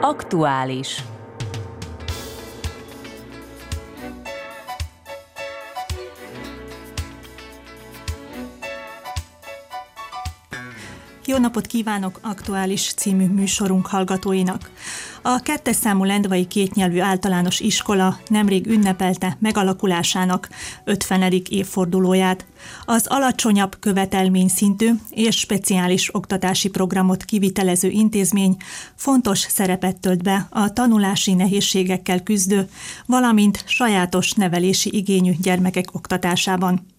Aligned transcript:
Aktuális. 0.00 1.04
Jó 11.26 11.38
napot 11.38 11.66
kívánok 11.66 12.18
aktuális 12.22 12.94
című 12.94 13.26
műsorunk 13.26 13.86
hallgatóinak. 13.86 14.70
A 15.26 15.40
kettes 15.42 15.76
számú 15.76 16.04
lendvai 16.04 16.46
kétnyelvű 16.46 17.00
általános 17.00 17.60
iskola 17.60 18.18
nemrég 18.28 18.66
ünnepelte 18.66 19.36
megalakulásának 19.40 20.48
50. 20.84 21.32
évfordulóját. 21.48 22.46
Az 22.84 23.06
alacsonyabb 23.06 23.76
követelmény 23.80 24.48
szintű 24.48 24.90
és 25.10 25.38
speciális 25.38 26.14
oktatási 26.14 26.68
programot 26.68 27.24
kivitelező 27.24 27.88
intézmény 27.88 28.56
fontos 28.94 29.38
szerepet 29.38 30.00
tölt 30.00 30.22
be 30.22 30.46
a 30.50 30.72
tanulási 30.72 31.34
nehézségekkel 31.34 32.22
küzdő, 32.22 32.68
valamint 33.06 33.64
sajátos 33.66 34.32
nevelési 34.32 34.96
igényű 34.96 35.32
gyermekek 35.40 35.94
oktatásában. 35.94 36.93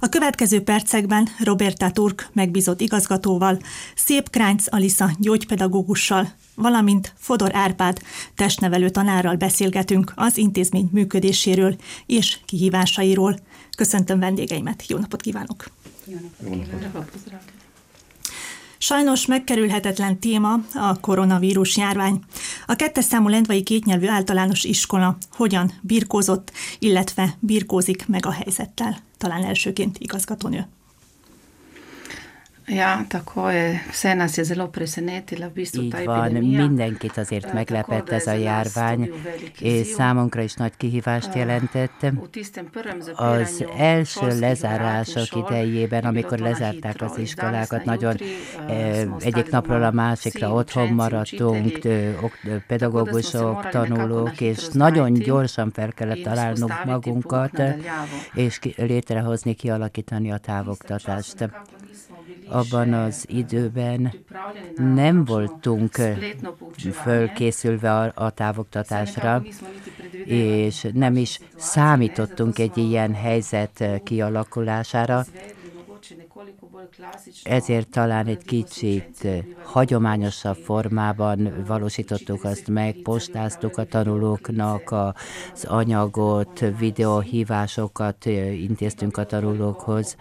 A 0.00 0.08
következő 0.08 0.62
percekben 0.62 1.28
Roberta 1.38 1.90
Turk 1.90 2.28
megbízott 2.32 2.80
igazgatóval, 2.80 3.58
Szép 3.94 4.30
Kránc 4.30 4.64
Alisa 4.74 5.10
gyógypedagógussal, 5.18 6.32
valamint 6.54 7.12
Fodor 7.18 7.54
Árpád 7.54 8.00
testnevelő 8.34 8.90
tanárral 8.90 9.36
beszélgetünk 9.36 10.12
az 10.14 10.36
intézmény 10.36 10.88
működéséről 10.92 11.76
és 12.06 12.38
kihívásairól. 12.44 13.38
Köszöntöm 13.76 14.18
vendégeimet, 14.18 14.88
jó 14.88 14.98
napot 14.98 15.20
kívánok! 15.20 15.70
Jó 16.06 16.16
napot 16.80 17.10
kívánok! 17.24 17.53
Sajnos 18.84 19.26
megkerülhetetlen 19.26 20.18
téma 20.18 20.52
a 20.74 21.00
koronavírus 21.00 21.76
járvány. 21.76 22.20
A 22.66 22.74
kettes 22.74 23.04
számú 23.04 23.28
lendvai 23.28 23.62
kétnyelvű 23.62 24.06
általános 24.06 24.64
iskola 24.64 25.16
hogyan 25.30 25.72
birkózott, 25.80 26.52
illetve 26.78 27.36
birkózik 27.40 28.08
meg 28.08 28.26
a 28.26 28.30
helyzettel. 28.30 28.98
Talán 29.18 29.44
elsőként 29.44 29.98
igazgatónő. 29.98 30.66
Ja, 32.66 33.04
tako 33.08 33.50
je. 33.50 33.80
Vse 33.90 34.14
nas 34.14 34.38
je 34.38 34.44
zelo 34.44 34.68
presenetila 34.68 35.48
v 35.48 35.52
bistvu 35.52 35.82
Így 35.82 36.04
van, 36.04 36.24
epidemija. 36.24 36.66
mindenkit 36.66 37.18
azért 37.18 37.52
meglepett 37.52 38.08
ez 38.08 38.26
a 38.26 38.32
járvány, 38.32 39.10
és 39.60 39.86
számunkra 39.86 40.42
is 40.42 40.54
nagy 40.54 40.76
kihívást 40.76 41.34
jelentett. 41.34 42.06
Tistem 42.30 42.70
prvem 42.70 42.98
Az 43.14 43.64
első 43.78 44.38
lezárások 44.38 45.36
idejében, 45.36 46.04
amikor 46.04 46.38
lezárták 46.38 47.02
az 47.02 47.18
iskolákat, 47.18 47.84
nagyon 47.84 48.16
eh, 48.68 49.14
ostali 49.14 49.14
egyik 49.20 49.50
napról 49.50 49.82
a 49.82 49.90
másikra 49.90 50.52
otthon 50.52 50.88
maradtunk, 50.88 51.78
ö, 51.84 52.10
pedagógusok, 52.66 53.68
tanulók, 53.68 54.40
és 54.40 54.68
nagyon 54.72 55.12
gyorsan 55.12 55.70
fel 55.70 55.92
kellett 55.92 56.22
találnunk 56.22 56.84
magunkat, 56.84 57.62
és 58.34 58.58
létrehozni, 58.76 59.54
kialakítani 59.54 60.32
a 60.32 60.38
távoktatást. 60.38 61.48
Abban 62.48 62.92
az 62.92 63.24
időben 63.28 64.12
nem 64.76 65.24
voltunk 65.24 65.92
fölkészülve 66.92 67.98
a, 67.98 68.12
a 68.14 68.30
távoktatásra, 68.30 69.42
és 70.24 70.86
nem 70.92 71.16
is 71.16 71.40
számítottunk 71.56 72.58
egy 72.58 72.76
ilyen 72.76 73.14
helyzet 73.14 73.84
kialakulására, 74.04 75.24
ezért 77.42 77.88
talán 77.88 78.26
egy 78.26 78.44
kicsit 78.44 79.26
hagyományosabb 79.62 80.56
formában 80.56 81.64
valósítottuk 81.66 82.44
azt 82.44 82.68
meg, 82.68 82.94
postáztuk 82.94 83.76
a 83.76 83.84
tanulóknak 83.84 84.90
az 84.90 85.64
anyagot, 85.64 86.64
videóhívásokat 86.78 88.24
intéztünk 88.52 89.16
a 89.16 89.26
tanulókhoz, 89.26 90.16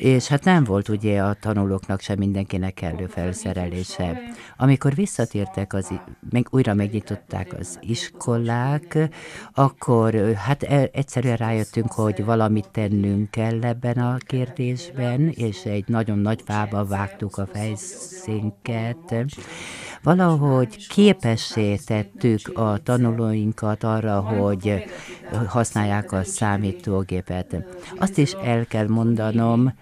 és 0.00 0.26
hát 0.28 0.44
nem 0.44 0.64
volt 0.64 0.88
ugye 0.88 1.22
a 1.22 1.34
tanulóknak 1.34 2.00
sem 2.00 2.18
mindenkinek 2.18 2.74
kellő 2.74 3.06
felszerelése. 3.06 4.20
Amikor 4.56 4.94
visszatértek, 4.94 5.72
az, 5.72 5.92
meg 6.30 6.46
újra 6.50 6.74
megnyitották 6.74 7.52
az 7.58 7.78
iskolák, 7.80 8.98
akkor 9.52 10.14
hát 10.34 10.62
e- 10.62 10.90
egyszerűen 10.92 11.36
rájöttünk, 11.36 11.92
hogy 11.92 12.24
valamit 12.24 12.68
tennünk 12.70 13.30
kell 13.30 13.62
ebben 13.62 13.96
a 13.96 14.16
kérdésben, 14.16 15.28
és 15.28 15.64
egy 15.64 15.84
nagyon 15.86 16.18
nagy 16.18 16.42
fába 16.44 16.84
vágtuk 16.84 17.36
a 17.36 17.46
fejszénket. 17.46 19.24
Valahogy 20.02 20.88
képessé 20.88 21.76
tettük 21.86 22.58
a 22.58 22.78
tanulóinkat 22.78 23.84
arra, 23.84 24.20
hogy 24.20 24.84
használják 25.46 26.12
a 26.12 26.24
számítógépet. 26.24 27.56
Azt 27.98 28.18
is 28.18 28.32
el 28.32 28.66
kell 28.66 28.88
mondanom, 28.88 29.72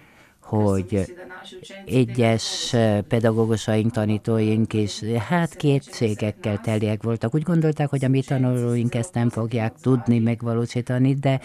hogy 0.49 1.15
egyes 1.85 2.75
pedagógusaink, 3.07 3.91
tanítóink 3.91 4.73
is 4.73 5.03
hát 5.03 5.55
kétségekkel 5.55 6.57
teliek 6.57 7.03
voltak. 7.03 7.35
Úgy 7.35 7.43
gondolták, 7.43 7.89
hogy 7.89 8.05
a 8.05 8.07
mi 8.07 8.21
tanulóink 8.21 8.95
ezt 8.95 9.13
nem 9.13 9.29
fogják 9.29 9.73
tudni 9.81 10.19
megvalósítani, 10.19 11.13
de 11.13 11.39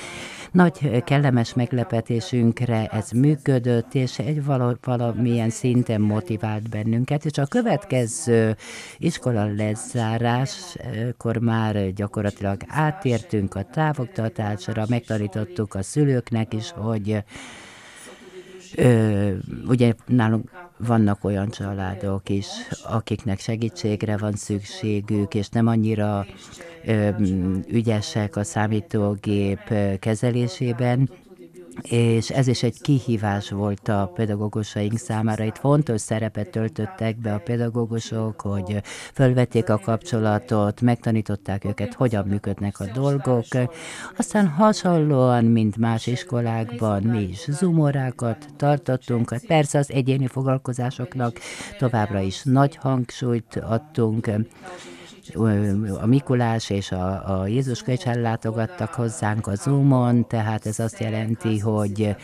nagy 0.52 1.04
kellemes 1.04 1.54
meglepetésünkre 1.54 2.86
ez 2.86 3.10
működött, 3.10 3.94
és 3.94 4.18
egy 4.18 4.44
vala, 4.44 4.76
valamilyen 4.82 5.50
szinten 5.50 6.00
motivált 6.00 6.68
bennünket, 6.68 7.24
és 7.24 7.38
a 7.38 7.46
következő 7.46 8.56
iskola 8.98 9.54
lezáráskor 9.56 11.36
már 11.36 11.92
gyakorlatilag 11.92 12.60
átértünk 12.66 13.54
a 13.54 13.64
távoktatásra, 13.72 14.84
megtanítottuk 14.88 15.74
a 15.74 15.82
szülőknek 15.82 16.54
is, 16.54 16.70
hogy 16.70 17.24
Ö, 18.76 19.30
ugye 19.68 19.92
nálunk 20.06 20.50
vannak 20.78 21.24
olyan 21.24 21.48
családok 21.50 22.28
is, 22.28 22.46
akiknek 22.88 23.40
segítségre 23.40 24.16
van 24.16 24.32
szükségük, 24.32 25.34
és 25.34 25.48
nem 25.48 25.66
annyira 25.66 26.26
ö, 26.84 27.08
ügyesek 27.68 28.36
a 28.36 28.44
számítógép 28.44 29.74
kezelésében, 29.98 31.10
és 31.82 32.30
ez 32.30 32.46
is 32.46 32.62
egy 32.62 32.80
kihívás 32.80 33.50
volt 33.50 33.88
a 33.88 34.12
pedagógusaink 34.14 34.98
számára. 34.98 35.44
Itt 35.44 35.58
fontos 35.58 36.00
szerepet 36.00 36.50
töltöttek 36.50 37.16
be 37.16 37.34
a 37.34 37.38
pedagógusok, 37.38 38.40
hogy 38.40 38.80
fölvették 39.14 39.68
a 39.68 39.78
kapcsolatot, 39.78 40.80
megtanították 40.80 41.64
őket, 41.64 41.94
hogyan 41.94 42.26
működnek 42.26 42.80
a 42.80 42.86
dolgok. 42.94 43.44
Aztán 44.16 44.48
hasonlóan, 44.48 45.44
mint 45.44 45.76
más 45.76 46.06
iskolákban, 46.06 47.02
mi 47.02 47.22
is 47.22 47.44
zoomorákat 47.48 48.46
tartottunk. 48.56 49.34
Persze 49.46 49.78
az 49.78 49.90
egyéni 49.90 50.26
foglalkozásoknak 50.26 51.38
továbbra 51.78 52.20
is 52.20 52.42
nagy 52.42 52.76
hangsúlyt 52.76 53.56
adtunk 53.56 54.30
a 56.00 56.06
Mikulás 56.06 56.70
és 56.70 56.92
a, 56.92 57.40
a 57.40 57.46
Jézus 57.46 57.82
köcs 57.82 58.06
ellátogattak 58.06 58.94
hozzánk 58.94 59.46
a 59.46 59.54
Zoomon, 59.54 60.26
tehát 60.26 60.66
ez 60.66 60.78
azt 60.78 60.98
jelenti, 60.98 61.58
hogy 61.58 62.16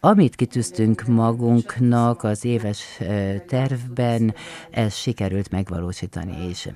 amit 0.00 0.34
kitűztünk 0.34 1.02
magunknak 1.06 2.22
az 2.22 2.44
éves 2.44 3.00
tervben, 3.46 4.34
ez 4.70 4.94
sikerült 4.94 5.50
megvalósítani 5.50 6.48
is. 6.48 6.68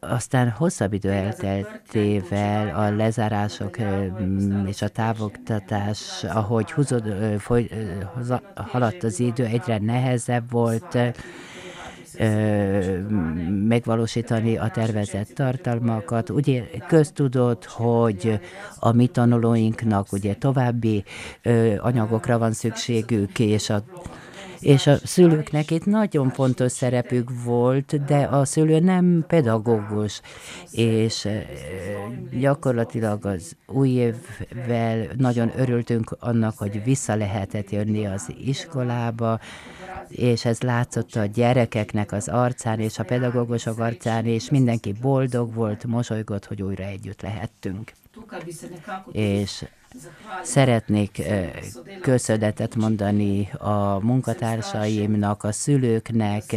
Aztán 0.00 0.50
hosszabb 0.50 0.92
idő 0.92 1.10
elteltével 1.10 2.76
a 2.76 2.96
lezárások 2.96 3.76
és 4.66 4.82
a 4.82 4.88
távoktatás, 4.88 6.24
ahogy 6.24 6.72
húzod, 6.72 7.04
foly, 7.38 7.70
haladt 8.54 9.02
az 9.02 9.20
idő, 9.20 9.44
egyre 9.44 9.78
nehezebb 9.78 10.50
volt 10.50 10.98
megvalósítani 13.68 14.56
a 14.56 14.68
tervezett 14.68 15.28
tartalmakat. 15.28 16.30
Ugye 16.30 16.62
köztudott, 16.86 17.64
hogy 17.64 18.40
a 18.78 18.92
mi 18.92 19.06
tanulóinknak 19.06 20.12
ugye 20.12 20.34
további 20.34 21.04
anyagokra 21.78 22.38
van 22.38 22.52
szükségük, 22.52 23.38
és 23.38 23.70
a 23.70 23.84
és 24.64 24.86
a 24.86 24.96
szülőknek 25.02 25.70
itt 25.70 25.84
nagyon 25.84 26.30
fontos 26.30 26.72
szerepük 26.72 27.30
volt, 27.44 28.04
de 28.04 28.16
a 28.16 28.44
szülő 28.44 28.78
nem 28.78 29.24
pedagógus, 29.26 30.20
és 30.70 31.28
gyakorlatilag 32.30 33.26
az 33.26 33.56
új 33.66 33.88
évvel 33.88 35.06
nagyon 35.16 35.52
örültünk 35.56 36.16
annak, 36.18 36.58
hogy 36.58 36.84
vissza 36.84 37.14
lehetett 37.14 37.70
jönni 37.70 38.06
az 38.06 38.34
iskolába, 38.44 39.40
és 40.08 40.44
ez 40.44 40.60
látszott 40.60 41.14
a 41.14 41.24
gyerekeknek 41.24 42.12
az 42.12 42.28
arcán, 42.28 42.80
és 42.80 42.98
a 42.98 43.04
pedagógusok 43.04 43.78
arcán, 43.78 44.26
és 44.26 44.50
mindenki 44.50 44.92
boldog 45.00 45.54
volt, 45.54 45.84
mosolygott, 45.84 46.44
hogy 46.44 46.62
újra 46.62 46.84
együtt 46.84 47.22
lehettünk. 47.22 47.92
És 49.12 49.64
Szeretnék 50.42 51.22
köszönetet 52.00 52.74
mondani 52.74 53.48
a 53.58 53.98
munkatársaimnak, 54.00 55.44
a 55.44 55.52
szülőknek, 55.52 56.56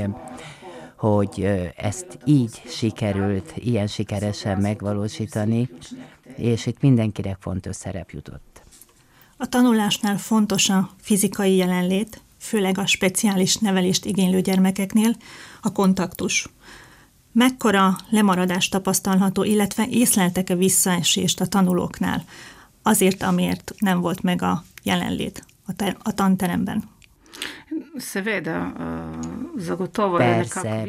hogy 0.95 1.47
ezt 1.75 2.17
így 2.25 2.61
sikerült, 2.67 3.53
ilyen 3.55 3.87
sikeresen 3.87 4.57
megvalósítani, 4.57 5.69
és 6.35 6.65
itt 6.65 6.81
mindenkinek 6.81 7.37
fontos 7.39 7.75
szerep 7.75 8.11
jutott. 8.11 8.61
A 9.37 9.47
tanulásnál 9.49 10.17
fontos 10.17 10.69
a 10.69 10.89
fizikai 11.01 11.55
jelenlét, 11.55 12.21
főleg 12.39 12.77
a 12.77 12.85
speciális 12.85 13.55
nevelést 13.55 14.05
igénylő 14.05 14.41
gyermekeknél, 14.41 15.15
a 15.61 15.71
kontaktus. 15.71 16.47
Mekkora 17.31 17.97
lemaradás 18.09 18.69
tapasztalható, 18.69 19.43
illetve 19.43 19.87
észleltek-e 19.89 20.55
visszaesést 20.55 21.41
a 21.41 21.45
tanulóknál, 21.45 22.25
azért, 22.87 23.23
amiért 23.23 23.73
nem 23.79 24.01
volt 24.01 24.21
meg 24.21 24.41
a 24.41 24.63
jelenlét 24.83 25.45
a, 25.65 25.73
ter- 25.75 25.97
a 26.03 26.13
tanteremben? 26.13 26.83
Seveda, 27.99 28.73
zagotovo 29.57 30.17
persze, 30.17 30.87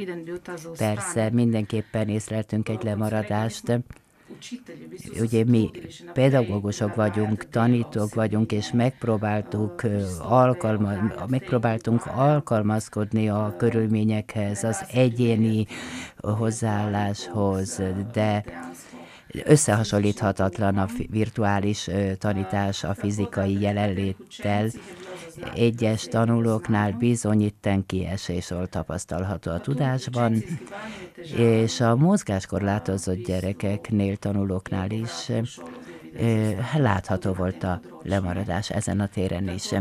Persze, 0.76 1.30
mindenképpen 1.32 2.08
észleltünk 2.08 2.68
egy 2.68 2.82
lemaradást. 2.82 3.80
Ugye 5.20 5.44
mi 5.44 5.70
pedagógusok 6.12 6.94
vagyunk, 6.94 7.48
tanítók 7.48 8.14
vagyunk, 8.14 8.52
és 8.52 8.72
megpróbáltuk 8.72 9.82
alkalma, 10.18 10.92
megpróbáltunk 11.28 12.06
alkalmazkodni 12.06 13.28
a 13.28 13.54
körülményekhez, 13.58 14.64
az 14.64 14.84
egyéni 14.92 15.66
hozzáálláshoz, 16.16 17.82
de 18.12 18.44
összehasonlíthatatlan 19.44 20.78
a 20.78 20.86
virtuális 21.10 21.88
tanítás 22.18 22.84
a 22.84 22.94
fizikai 22.94 23.60
jelenléttel. 23.60 24.70
Egyes 25.54 26.02
tanulóknál 26.02 26.92
bizony 26.92 27.42
itten 27.42 27.86
kiesés 27.86 28.48
volt 28.48 28.70
tapasztalható 28.70 29.50
a 29.50 29.60
tudásban, 29.60 30.42
és 31.36 31.80
a 31.80 31.96
mozgáskorlátozott 31.96 33.24
gyerekeknél, 33.24 34.16
tanulóknál 34.16 34.90
is 34.90 35.30
látható 36.76 37.32
volt 37.32 37.62
a 37.62 37.80
lemaradás 38.02 38.70
ezen 38.70 39.00
a 39.00 39.06
téren 39.06 39.48
is. 39.48 39.72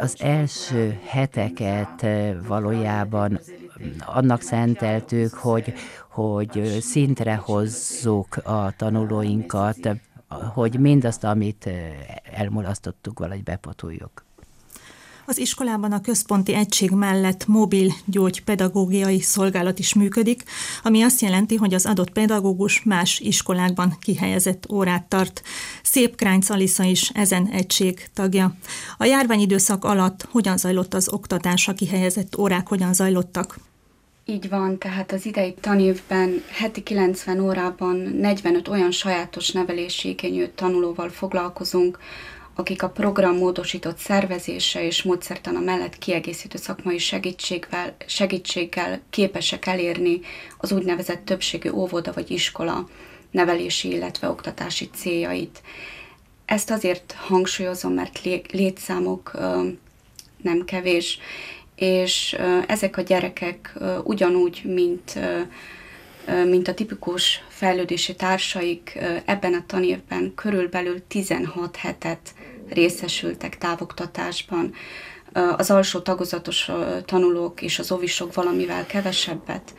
Az 0.00 0.16
első 0.18 1.00
heteket 1.06 2.06
valójában 2.46 3.40
annak 4.06 4.40
szenteltük, 4.40 5.34
hogy, 5.34 5.72
hogy 6.08 6.78
szintre 6.80 7.34
hozzuk 7.34 8.36
a 8.36 8.72
tanulóinkat, 8.76 9.88
hogy 10.28 10.78
mindazt, 10.78 11.24
amit 11.24 11.70
elmulasztottuk, 12.22 13.18
valahogy 13.18 13.42
bepotuljuk. 13.42 14.24
Az 15.30 15.38
iskolában 15.38 15.92
a 15.92 16.00
központi 16.00 16.54
egység 16.54 16.90
mellett 16.90 17.46
mobil 17.46 17.92
gyógypedagógiai 18.04 19.20
szolgálat 19.20 19.78
is 19.78 19.94
működik, 19.94 20.42
ami 20.82 21.02
azt 21.02 21.20
jelenti, 21.20 21.56
hogy 21.56 21.74
az 21.74 21.86
adott 21.86 22.10
pedagógus 22.10 22.82
más 22.82 23.20
iskolákban 23.20 23.96
kihelyezett 24.00 24.70
órát 24.70 25.04
tart. 25.04 25.42
Szép 25.82 26.16
Kránc 26.16 26.50
Alisza 26.50 26.82
is 26.82 27.10
ezen 27.14 27.46
egység 27.46 28.08
tagja. 28.14 28.54
A 28.98 29.04
járványidőszak 29.04 29.84
alatt 29.84 30.28
hogyan 30.30 30.56
zajlott 30.56 30.94
az 30.94 31.08
oktatás, 31.08 31.68
a 31.68 31.74
kihelyezett 31.74 32.38
órák 32.38 32.68
hogyan 32.68 32.94
zajlottak? 32.94 33.58
Így 34.24 34.48
van, 34.48 34.78
tehát 34.78 35.12
az 35.12 35.26
idei 35.26 35.54
tanévben 35.60 36.42
heti 36.48 36.82
90 36.82 37.40
órában 37.40 37.96
45 37.96 38.68
olyan 38.68 38.90
sajátos 38.90 39.50
nevelési 39.50 40.08
igényű 40.08 40.46
tanulóval 40.46 41.08
foglalkozunk, 41.08 41.98
akik 42.60 42.82
a 42.82 42.88
program 42.88 43.36
módosított 43.36 43.98
szervezése 43.98 44.84
és 44.84 45.02
módszertana 45.02 45.60
mellett 45.60 45.98
kiegészítő 45.98 46.58
szakmai 46.58 46.98
segítségvel, 46.98 47.96
segítséggel 48.06 49.00
képesek 49.10 49.66
elérni 49.66 50.20
az 50.58 50.72
úgynevezett 50.72 51.24
többségű 51.24 51.70
óvoda 51.70 52.12
vagy 52.12 52.30
iskola 52.30 52.88
nevelési, 53.30 53.90
illetve 53.90 54.28
oktatási 54.28 54.90
céljait. 54.94 55.62
Ezt 56.44 56.70
azért 56.70 57.12
hangsúlyozom, 57.12 57.92
mert 57.92 58.20
létszámok 58.52 59.38
nem 60.42 60.64
kevés, 60.64 61.18
és 61.74 62.36
ezek 62.66 62.96
a 62.96 63.02
gyerekek 63.02 63.78
ugyanúgy, 64.04 64.62
mint, 64.64 65.18
mint 66.44 66.68
a 66.68 66.74
tipikus 66.74 67.42
fejlődési 67.48 68.14
társaik 68.14 68.98
ebben 69.24 69.54
a 69.54 69.64
tanévben 69.66 70.32
körülbelül 70.34 71.06
16 71.08 71.76
hetet 71.76 72.34
részesültek 72.70 73.58
távoktatásban. 73.58 74.72
Az 75.56 75.70
alsó 75.70 75.98
tagozatos 75.98 76.70
tanulók 77.04 77.62
és 77.62 77.78
az 77.78 77.92
ovisok 77.92 78.34
valamivel 78.34 78.86
kevesebbet, 78.86 79.74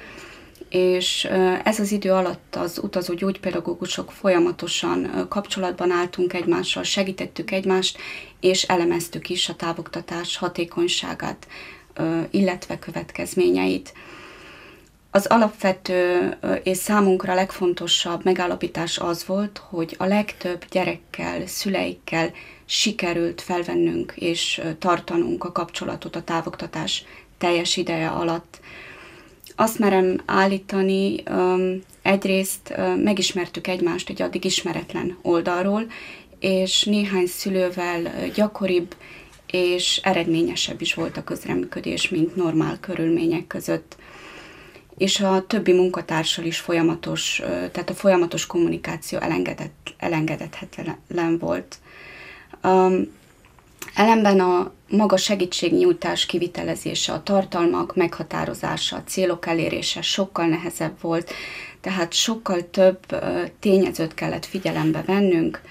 és 0.69 1.23
ez 1.63 1.79
az 1.79 1.91
idő 1.91 2.11
alatt 2.11 2.55
az 2.55 2.79
utazó 2.83 3.13
gyógypedagógusok 3.13 4.11
folyamatosan 4.11 5.25
kapcsolatban 5.29 5.91
álltunk 5.91 6.33
egymással, 6.33 6.83
segítettük 6.83 7.51
egymást, 7.51 7.97
és 8.39 8.63
elemeztük 8.63 9.29
is 9.29 9.49
a 9.49 9.55
távoktatás 9.55 10.38
hatékonyságát, 10.38 11.47
illetve 12.29 12.79
következményeit. 12.79 13.93
Az 15.13 15.25
alapvető 15.25 16.29
és 16.63 16.77
számunkra 16.77 17.33
legfontosabb 17.33 18.23
megállapítás 18.23 18.97
az 18.97 19.25
volt, 19.25 19.61
hogy 19.69 19.95
a 19.97 20.05
legtöbb 20.05 20.65
gyerekkel, 20.71 21.47
szüleikkel 21.47 22.31
sikerült 22.65 23.41
felvennünk 23.41 24.13
és 24.15 24.61
tartanunk 24.79 25.43
a 25.43 25.51
kapcsolatot 25.51 26.15
a 26.15 26.23
távoktatás 26.23 27.03
teljes 27.37 27.77
ideje 27.77 28.07
alatt. 28.07 28.59
Azt 29.55 29.79
merem 29.79 30.21
állítani, 30.25 31.23
egyrészt 32.01 32.73
megismertük 33.03 33.67
egymást 33.67 34.09
egy 34.09 34.21
addig 34.21 34.45
ismeretlen 34.45 35.17
oldalról, 35.21 35.85
és 36.39 36.83
néhány 36.83 37.25
szülővel 37.25 38.29
gyakoribb 38.33 38.95
és 39.47 39.99
eredményesebb 40.03 40.81
is 40.81 40.93
volt 40.93 41.17
a 41.17 41.23
közreműködés, 41.23 42.09
mint 42.09 42.35
normál 42.35 42.79
körülmények 42.79 43.47
között. 43.47 43.95
És 45.01 45.19
a 45.19 45.45
többi 45.48 45.74
munkatársal 45.74 46.45
is 46.45 46.59
folyamatos, 46.59 47.42
tehát 47.71 47.89
a 47.89 47.94
folyamatos 47.94 48.45
kommunikáció 48.45 49.19
elengedett, 49.19 49.94
elengedhetetlen 49.98 51.38
volt. 51.39 51.75
Um, 52.63 53.12
ellenben 53.95 54.39
a 54.39 54.71
maga 54.89 55.18
segítségnyújtás 55.18 56.25
kivitelezése, 56.25 57.13
a 57.13 57.24
tartalmak 57.24 57.95
meghatározása, 57.95 58.96
a 58.96 59.03
célok 59.03 59.46
elérése 59.46 60.01
sokkal 60.01 60.46
nehezebb 60.46 61.01
volt, 61.01 61.31
tehát 61.81 62.13
sokkal 62.13 62.70
több 62.70 63.00
tényezőt 63.60 64.13
kellett 64.13 64.46
figyelembe 64.46 65.03
vennünk, 65.05 65.62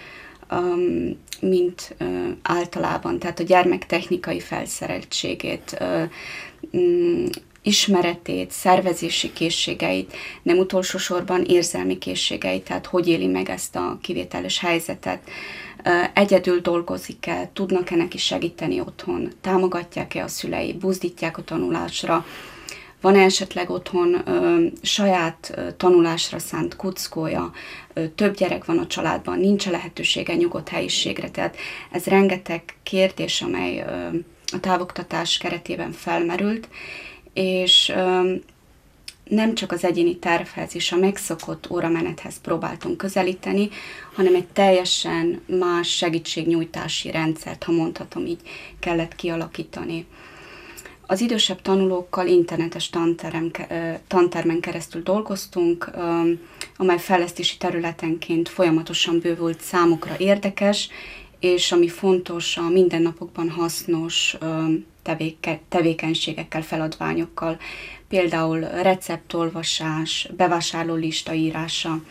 mint 1.41 1.97
általában, 2.43 3.19
tehát 3.19 3.41
a 3.41 3.45
gyermek 3.45 3.87
technikai 3.87 4.41
felszereltségét, 4.41 5.79
ismeretét, 7.63 8.51
szervezési 8.51 9.33
készségeit, 9.33 10.17
nem 10.43 10.59
utolsó 10.59 10.99
sorban 10.99 11.45
érzelmi 11.45 11.99
készségeit, 11.99 12.65
tehát 12.65 12.87
hogy 12.87 13.09
éli 13.09 13.27
meg 13.27 13.51
ezt 13.51 13.77
a 13.77 13.99
kivételes 14.03 14.59
helyzetet, 14.59 15.31
egyedül 16.15 16.61
dolgozik-e, 16.61 17.51
tudnak-e 17.53 17.97
neki 17.97 18.19
segíteni 18.19 18.81
otthon, 18.81 19.33
támogatják-e 19.41 20.23
a 20.23 20.29
szülei, 20.29 20.73
buzdítják 20.73 21.39
a 21.39 21.43
tanulásra, 21.43 22.25
van 23.01 23.15
esetleg 23.15 23.71
otthon 23.71 24.23
ö, 24.25 24.67
saját 24.83 25.53
ö, 25.57 25.73
tanulásra 25.73 26.39
szánt 26.39 26.77
kuckója, 26.77 27.53
ö, 27.93 28.09
több 28.09 28.37
gyerek 28.37 28.65
van 28.65 28.79
a 28.79 28.87
családban, 28.87 29.39
nincs 29.39 29.67
-e 29.67 29.71
lehetősége 29.71 30.35
nyugodt 30.35 30.69
helyiségre, 30.69 31.31
tehát 31.31 31.57
ez 31.91 32.05
rengeteg 32.05 32.63
kérdés, 32.83 33.43
amely 33.43 33.79
ö, 33.79 34.17
a 34.53 34.61
távoktatás 34.61 35.39
keretében 35.39 35.93
felmerült, 35.93 36.69
és 37.33 37.93
nem 39.31 39.55
csak 39.55 39.73
az 39.73 39.85
egyéni 39.85 40.17
tervhez 40.17 40.75
és 40.75 40.93
a 40.93 40.97
megszokott 40.97 41.71
óramenethez 41.71 42.41
próbáltunk 42.41 42.97
közelíteni, 42.97 43.69
hanem 44.15 44.35
egy 44.35 44.47
teljesen 44.47 45.41
más 45.47 45.89
segítségnyújtási 45.89 47.11
rendszert, 47.11 47.65
ha 47.65 47.73
mondhatom 47.73 48.27
így, 48.27 48.41
kellett 48.79 49.15
kialakítani. 49.15 50.07
Az 51.07 51.21
idősebb 51.21 51.63
tanulókkal 51.63 52.27
internetes 52.27 52.91
tanterem, 52.91 53.51
tantermen 54.07 54.61
keresztül 54.61 55.03
dolgoztunk, 55.03 55.91
amely 56.77 56.99
fejlesztési 56.99 57.57
területenként 57.57 58.49
folyamatosan 58.49 59.19
bővült 59.19 59.61
számukra 59.61 60.15
érdekes, 60.19 60.89
és 61.41 61.73
ami 61.73 61.89
fontos, 61.89 62.57
a 62.57 62.69
mindennapokban 62.69 63.51
hasznos 63.51 64.37
tevéke, 65.03 65.61
tevékenységekkel, 65.69 66.63
feladványokkal, 66.63 67.59
például 68.09 68.61
receptolvasás, 68.61 70.29
bevásárlólista 70.37 71.33
írása. 71.33 72.03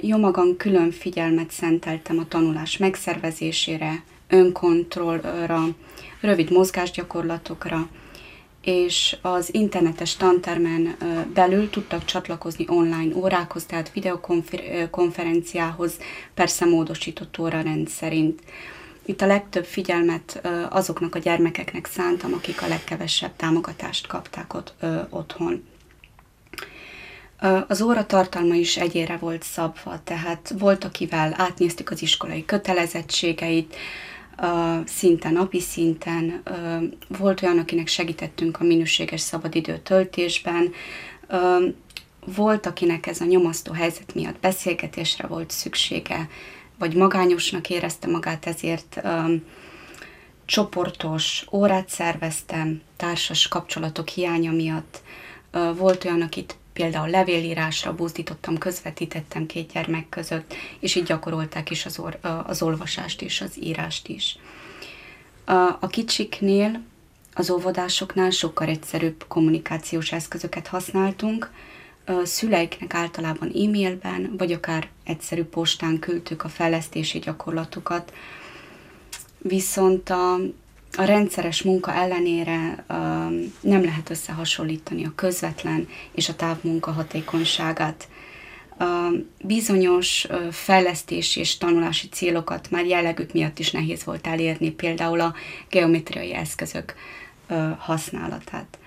Jó 0.00 0.18
magam 0.18 0.56
külön 0.56 0.90
figyelmet 0.90 1.50
szenteltem 1.50 2.18
a 2.18 2.28
tanulás 2.28 2.76
megszervezésére, 2.76 4.02
önkontrollra, 4.28 5.68
rövid 6.20 6.50
mozgásgyakorlatokra, 6.50 7.88
és 8.64 9.16
az 9.22 9.54
internetes 9.54 10.16
tantermen 10.16 10.96
belül 11.34 11.70
tudtak 11.70 12.04
csatlakozni 12.04 12.64
online 12.68 13.14
órákhoz, 13.14 13.64
tehát 13.64 13.92
videokonferenciához, 13.92 15.92
persze 16.34 16.64
módosított 16.64 17.38
óra 17.38 17.60
rendszerint. 17.60 18.40
Itt 19.04 19.20
a 19.20 19.26
legtöbb 19.26 19.64
figyelmet 19.64 20.48
azoknak 20.70 21.14
a 21.14 21.18
gyermekeknek 21.18 21.86
szántam, 21.86 22.32
akik 22.32 22.62
a 22.62 22.68
legkevesebb 22.68 23.36
támogatást 23.36 24.06
kapták 24.06 24.54
ott 24.54 24.74
otthon. 25.10 25.64
Az 27.68 27.82
óra 27.82 28.06
tartalma 28.06 28.54
is 28.54 28.76
egyére 28.76 29.16
volt 29.16 29.42
szabva, 29.42 30.00
tehát 30.04 30.54
volt, 30.58 30.84
akivel 30.84 31.34
átnéztük 31.36 31.90
az 31.90 32.02
iskolai 32.02 32.44
kötelezettségeit, 32.44 33.76
szinte 34.84 35.30
napi 35.30 35.60
szinten, 35.60 36.42
volt 37.18 37.42
olyan, 37.42 37.58
akinek 37.58 37.86
segítettünk 37.86 38.60
a 38.60 38.64
minőséges 38.64 39.20
szabadidő 39.20 39.78
töltésben, 39.78 40.72
volt, 42.24 42.66
akinek 42.66 43.06
ez 43.06 43.20
a 43.20 43.24
nyomasztó 43.24 43.72
helyzet 43.72 44.14
miatt 44.14 44.40
beszélgetésre 44.40 45.26
volt 45.26 45.50
szüksége, 45.50 46.28
vagy 46.78 46.94
magányosnak 46.94 47.70
érezte 47.70 48.06
magát, 48.06 48.46
ezért 48.46 49.00
um, 49.04 49.42
csoportos 50.44 51.44
órát 51.52 51.88
szerveztem, 51.88 52.80
társas 52.96 53.48
kapcsolatok 53.48 54.08
hiánya 54.08 54.52
miatt. 54.52 55.02
Uh, 55.52 55.76
volt 55.76 56.04
olyan, 56.04 56.20
akit 56.20 56.56
például 56.74 57.08
levélírásra 57.08 57.94
buzdítottam, 57.94 58.58
közvetítettem 58.58 59.46
két 59.46 59.72
gyermek 59.72 60.08
között, 60.08 60.54
és 60.80 60.94
így 60.94 61.04
gyakorolták 61.04 61.70
is 61.70 61.86
az, 61.86 61.98
or, 61.98 62.18
az 62.46 62.62
olvasást 62.62 63.22
és 63.22 63.40
az 63.40 63.62
írást 63.62 64.08
is. 64.08 64.38
A 65.80 65.86
kicsiknél, 65.86 66.80
az 67.34 67.50
óvodásoknál 67.50 68.30
sokkal 68.30 68.68
egyszerűbb 68.68 69.24
kommunikációs 69.28 70.12
eszközöket 70.12 70.66
használtunk, 70.66 71.50
szüleiknek 72.22 72.94
általában 72.94 73.48
e-mailben, 73.48 74.34
vagy 74.38 74.52
akár 74.52 74.88
egyszerű 75.04 75.44
postán 75.44 75.98
küldtük 75.98 76.44
a 76.44 76.48
fejlesztési 76.48 77.18
gyakorlatokat, 77.18 78.12
viszont 79.38 80.10
a, 80.10 80.36
a 80.96 81.04
rendszeres 81.04 81.62
munka 81.62 81.94
ellenére 81.94 82.84
nem 83.60 83.84
lehet 83.84 84.10
összehasonlítani 84.10 85.04
a 85.04 85.12
közvetlen 85.14 85.88
és 86.12 86.28
a 86.28 86.36
távmunka 86.36 86.92
hatékonyságát. 86.92 88.08
Bizonyos 89.42 90.26
fejlesztési 90.50 91.40
és 91.40 91.58
tanulási 91.58 92.08
célokat 92.08 92.70
már 92.70 92.86
jellegük 92.86 93.32
miatt 93.32 93.58
is 93.58 93.70
nehéz 93.70 94.04
volt 94.04 94.26
elérni, 94.26 94.70
például 94.70 95.20
a 95.20 95.34
geometriai 95.70 96.34
eszközök 96.34 96.94
használatát. 97.78 98.78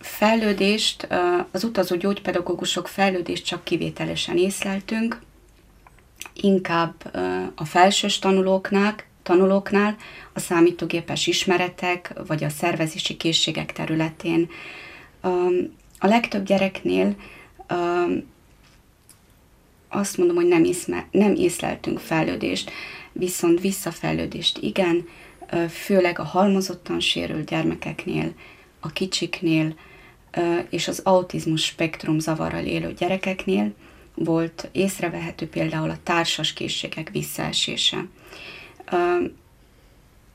Fejlődést, 0.00 1.08
az 1.50 1.64
utazó 1.64 1.96
gyógypedagógusok 1.96 2.88
fejlődést 2.88 3.44
csak 3.44 3.64
kivételesen 3.64 4.36
észleltünk, 4.36 5.20
inkább 6.34 6.94
a 7.54 7.64
felsős 7.64 8.18
tanulóknál, 8.18 8.94
tanulóknál, 9.28 9.96
a 10.32 10.40
számítógépes 10.40 11.26
ismeretek 11.26 12.12
vagy 12.26 12.44
a 12.44 12.48
szervezési 12.48 13.16
készségek 13.16 13.72
területén. 13.72 14.50
A 15.98 16.06
legtöbb 16.06 16.44
gyereknél 16.44 17.16
azt 19.88 20.16
mondom, 20.16 20.36
hogy 20.36 20.46
nem, 20.46 20.64
észme, 20.64 21.06
nem 21.10 21.34
észleltünk 21.34 21.98
fejlődést, 21.98 22.70
viszont 23.12 23.60
visszafejlődést 23.60 24.58
igen, 24.58 25.08
főleg 25.68 26.18
a 26.18 26.24
halmozottan 26.24 27.00
sérült 27.00 27.48
gyermekeknél, 27.48 28.32
a 28.80 28.88
kicsiknél 28.88 29.74
és 30.70 30.88
az 30.88 31.00
autizmus 31.04 31.64
spektrum 31.64 32.18
zavarral 32.18 32.64
élő 32.64 32.92
gyerekeknél 32.92 33.74
volt 34.14 34.68
észrevehető 34.72 35.48
például 35.48 35.90
a 35.90 35.98
társas 36.02 36.52
készségek 36.52 37.10
visszaesése 37.12 38.06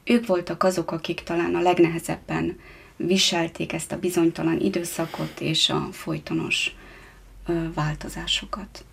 ők 0.03 0.25
voltak 0.25 0.63
azok, 0.63 0.91
akik 0.91 1.23
talán 1.23 1.55
a 1.55 1.61
legnehezebben 1.61 2.59
viselték 2.95 3.73
ezt 3.73 3.91
a 3.91 3.99
bizonytalan 3.99 4.59
időszakot 4.59 5.39
és 5.39 5.69
a 5.69 5.87
folytonos 5.91 6.75
változásokat. 7.73 8.85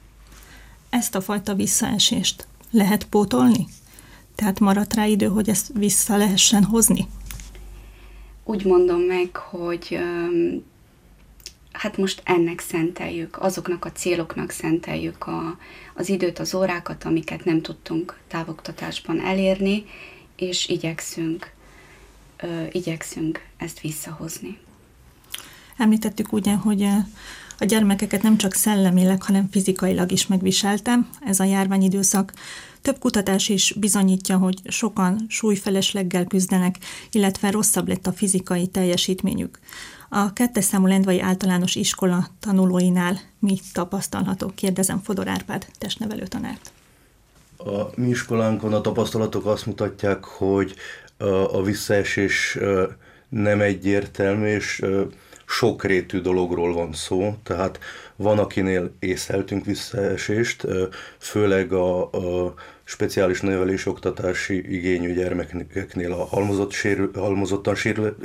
Ezt 0.91 1.15
a 1.15 1.21
fajta 1.21 1.55
visszaesést 1.55 2.47
lehet 2.71 3.05
pótolni? 3.05 3.67
Tehát 4.35 4.61
maradt 4.61 4.95
rá 4.95 5.07
idő, 5.07 5.27
hogy 5.27 5.49
ezt 5.49 5.71
vissza 5.75 6.17
lehessen 6.17 6.65
hozni? 6.65 7.07
Úgy 8.45 8.65
mondom 8.65 9.01
meg, 9.01 9.37
hogy 9.37 9.99
hát 11.81 11.97
most 11.97 12.23
ennek 12.25 12.61
szenteljük, 12.61 13.43
azoknak 13.43 13.85
a 13.85 13.93
céloknak 13.93 14.51
szenteljük 14.51 15.27
a, 15.27 15.59
az 15.95 16.09
időt, 16.09 16.39
az 16.39 16.55
órákat, 16.55 17.05
amiket 17.05 17.45
nem 17.45 17.63
tudtunk 17.63 18.19
távoktatásban 18.29 19.21
elérni, 19.21 19.85
és 20.37 20.69
igyekszünk, 20.69 21.51
ö, 22.37 22.65
igyekszünk 22.73 23.41
ezt 23.57 23.81
visszahozni. 23.81 24.59
Említettük 25.77 26.33
ugye, 26.33 26.55
hogy 26.55 26.83
a 27.59 27.65
gyermekeket 27.65 28.23
nem 28.23 28.37
csak 28.37 28.55
szellemileg, 28.55 29.23
hanem 29.23 29.49
fizikailag 29.51 30.13
is 30.13 30.27
megviseltem 30.27 31.09
ez 31.21 31.41
a 31.41 31.45
járványidőszak. 31.45 32.33
Több 32.83 32.99
kutatás 32.99 33.49
is 33.49 33.73
bizonyítja, 33.73 34.37
hogy 34.37 34.61
sokan 34.65 35.25
súlyfelesleggel 35.29 36.25
küzdenek, 36.25 36.77
illetve 37.11 37.51
rosszabb 37.51 37.89
lett 37.89 38.07
a 38.07 38.13
fizikai 38.13 38.67
teljesítményük. 38.67 39.59
A 40.13 40.33
kettes 40.33 40.65
számú 40.65 40.87
Lendvai 40.87 41.21
Általános 41.21 41.75
Iskola 41.75 42.27
tanulóinál 42.41 43.21
mi 43.39 43.59
tapasztalható? 43.73 44.53
Kérdezem 44.55 45.01
Fodor 45.03 45.29
Árpád 45.29 45.67
testnevelő 45.79 46.27
tanárt. 46.27 46.73
A 47.57 48.01
mi 48.01 48.09
iskolánkon 48.09 48.73
a 48.73 48.81
tapasztalatok 48.81 49.47
azt 49.47 49.67
mutatják, 49.67 50.25
hogy 50.25 50.75
a 51.53 51.63
visszaesés 51.63 52.59
nem 53.29 53.61
egyértelmű, 53.61 54.47
és 54.47 54.83
sokrétű 55.47 56.21
dologról 56.21 56.73
van 56.73 56.93
szó, 56.93 57.37
tehát 57.43 57.79
van, 58.17 58.39
akinél 58.39 58.93
észleltünk 58.99 59.65
visszaesést, 59.65 60.67
főleg 61.19 61.73
a, 61.73 62.11
a 62.11 62.55
speciális 62.85 63.41
nevelési 63.41 63.89
oktatási 63.89 64.75
igényű 64.75 65.15
gyermekeknél, 65.15 66.13
a 66.13 66.25
halmozott 66.25 66.71
sérül, 66.71 67.11
halmozottan 67.15 67.75
sérül, 67.75 68.17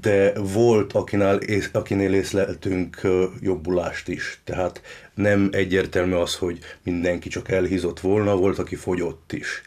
de 0.00 0.32
volt, 0.38 0.92
akinál, 0.92 1.40
akinél 1.72 2.14
észleltünk 2.14 3.00
jobbulást 3.40 4.08
is. 4.08 4.40
Tehát 4.44 4.82
nem 5.14 5.48
egyértelmű 5.52 6.14
az, 6.14 6.36
hogy 6.36 6.58
mindenki 6.82 7.28
csak 7.28 7.48
elhízott 7.50 8.00
volna, 8.00 8.36
volt, 8.36 8.58
aki 8.58 8.74
fogyott 8.74 9.32
is. 9.32 9.62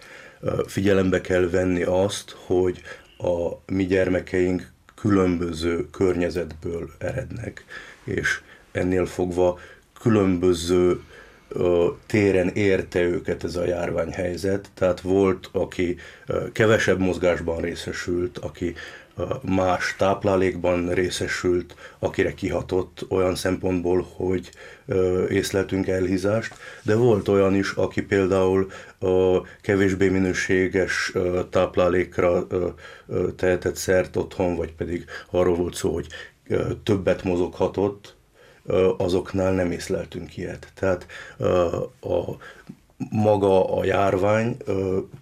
Figyelembe 0.66 1.22
kell 1.22 1.50
venni 1.50 1.84
azt, 1.84 2.36
hogy 2.46 2.82
a 3.18 3.72
mi 3.74 3.86
gyermekeink 3.86 4.72
különböző 4.96 5.90
környezetből 5.90 6.90
erednek, 6.98 7.66
és 8.04 8.42
ennél 8.72 9.06
fogva 9.06 9.60
különböző 10.02 11.02
téren 12.06 12.48
érte 12.48 13.02
őket 13.02 13.44
ez 13.44 13.56
a 13.56 13.66
járványhelyzet, 13.66 14.70
tehát 14.74 15.02
volt, 15.02 15.50
aki 15.52 15.96
kevesebb 16.52 17.00
mozgásban 17.00 17.62
részesült, 17.62 18.38
aki 18.38 18.74
más 19.42 19.96
táplálékban 19.98 20.90
részesült, 20.90 21.76
akire 22.00 22.34
kihatott 22.34 23.06
olyan 23.10 23.36
szempontból, 23.36 24.08
hogy 24.16 24.50
észleltünk 25.30 25.88
elhízást, 25.88 26.56
de 26.84 26.96
volt 26.96 27.28
olyan 27.28 27.56
is, 27.56 27.72
aki 27.72 28.02
például 28.02 28.68
kevésbé 29.62 30.10
minőséges 30.10 31.14
táplálékra 31.50 32.48
tehetett 33.36 33.76
szert 33.76 34.16
otthon, 34.16 34.56
vagy 34.56 34.74
pedig 34.74 35.06
arról 35.32 35.56
volt 35.56 35.76
szó, 35.76 35.94
hogy 35.94 36.08
többet 36.84 37.24
mozoghatott, 37.24 38.17
azoknál 38.98 39.54
nem 39.54 39.72
észleltünk 39.72 40.38
ilyet. 40.38 40.72
Tehát 40.74 41.06
a 42.02 42.36
maga 43.10 43.78
a 43.78 43.86
járvány 43.86 44.58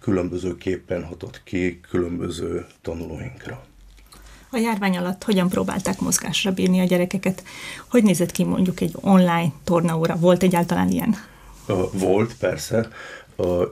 különbözőképpen 0.00 1.04
hatott 1.04 1.40
ki 1.44 1.80
különböző 1.88 2.66
tanulóinkra. 2.82 3.64
A 4.50 4.56
járvány 4.56 4.96
alatt 4.96 5.24
hogyan 5.24 5.48
próbálták 5.48 6.00
mozgásra 6.00 6.52
bírni 6.52 6.80
a 6.80 6.84
gyerekeket? 6.84 7.44
Hogy 7.90 8.02
nézett 8.02 8.30
ki 8.30 8.44
mondjuk 8.44 8.80
egy 8.80 8.94
online 9.00 9.52
tornaóra? 9.64 10.16
Volt 10.16 10.42
egyáltalán 10.42 10.88
ilyen? 10.88 11.16
Volt, 11.92 12.36
persze. 12.36 12.88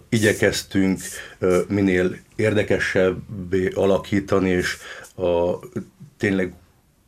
Igyekeztünk 0.09 1.00
minél 1.69 2.16
érdekesebbé 2.37 3.69
alakítani, 3.69 4.50
és 4.50 4.76
tényleg 6.16 6.52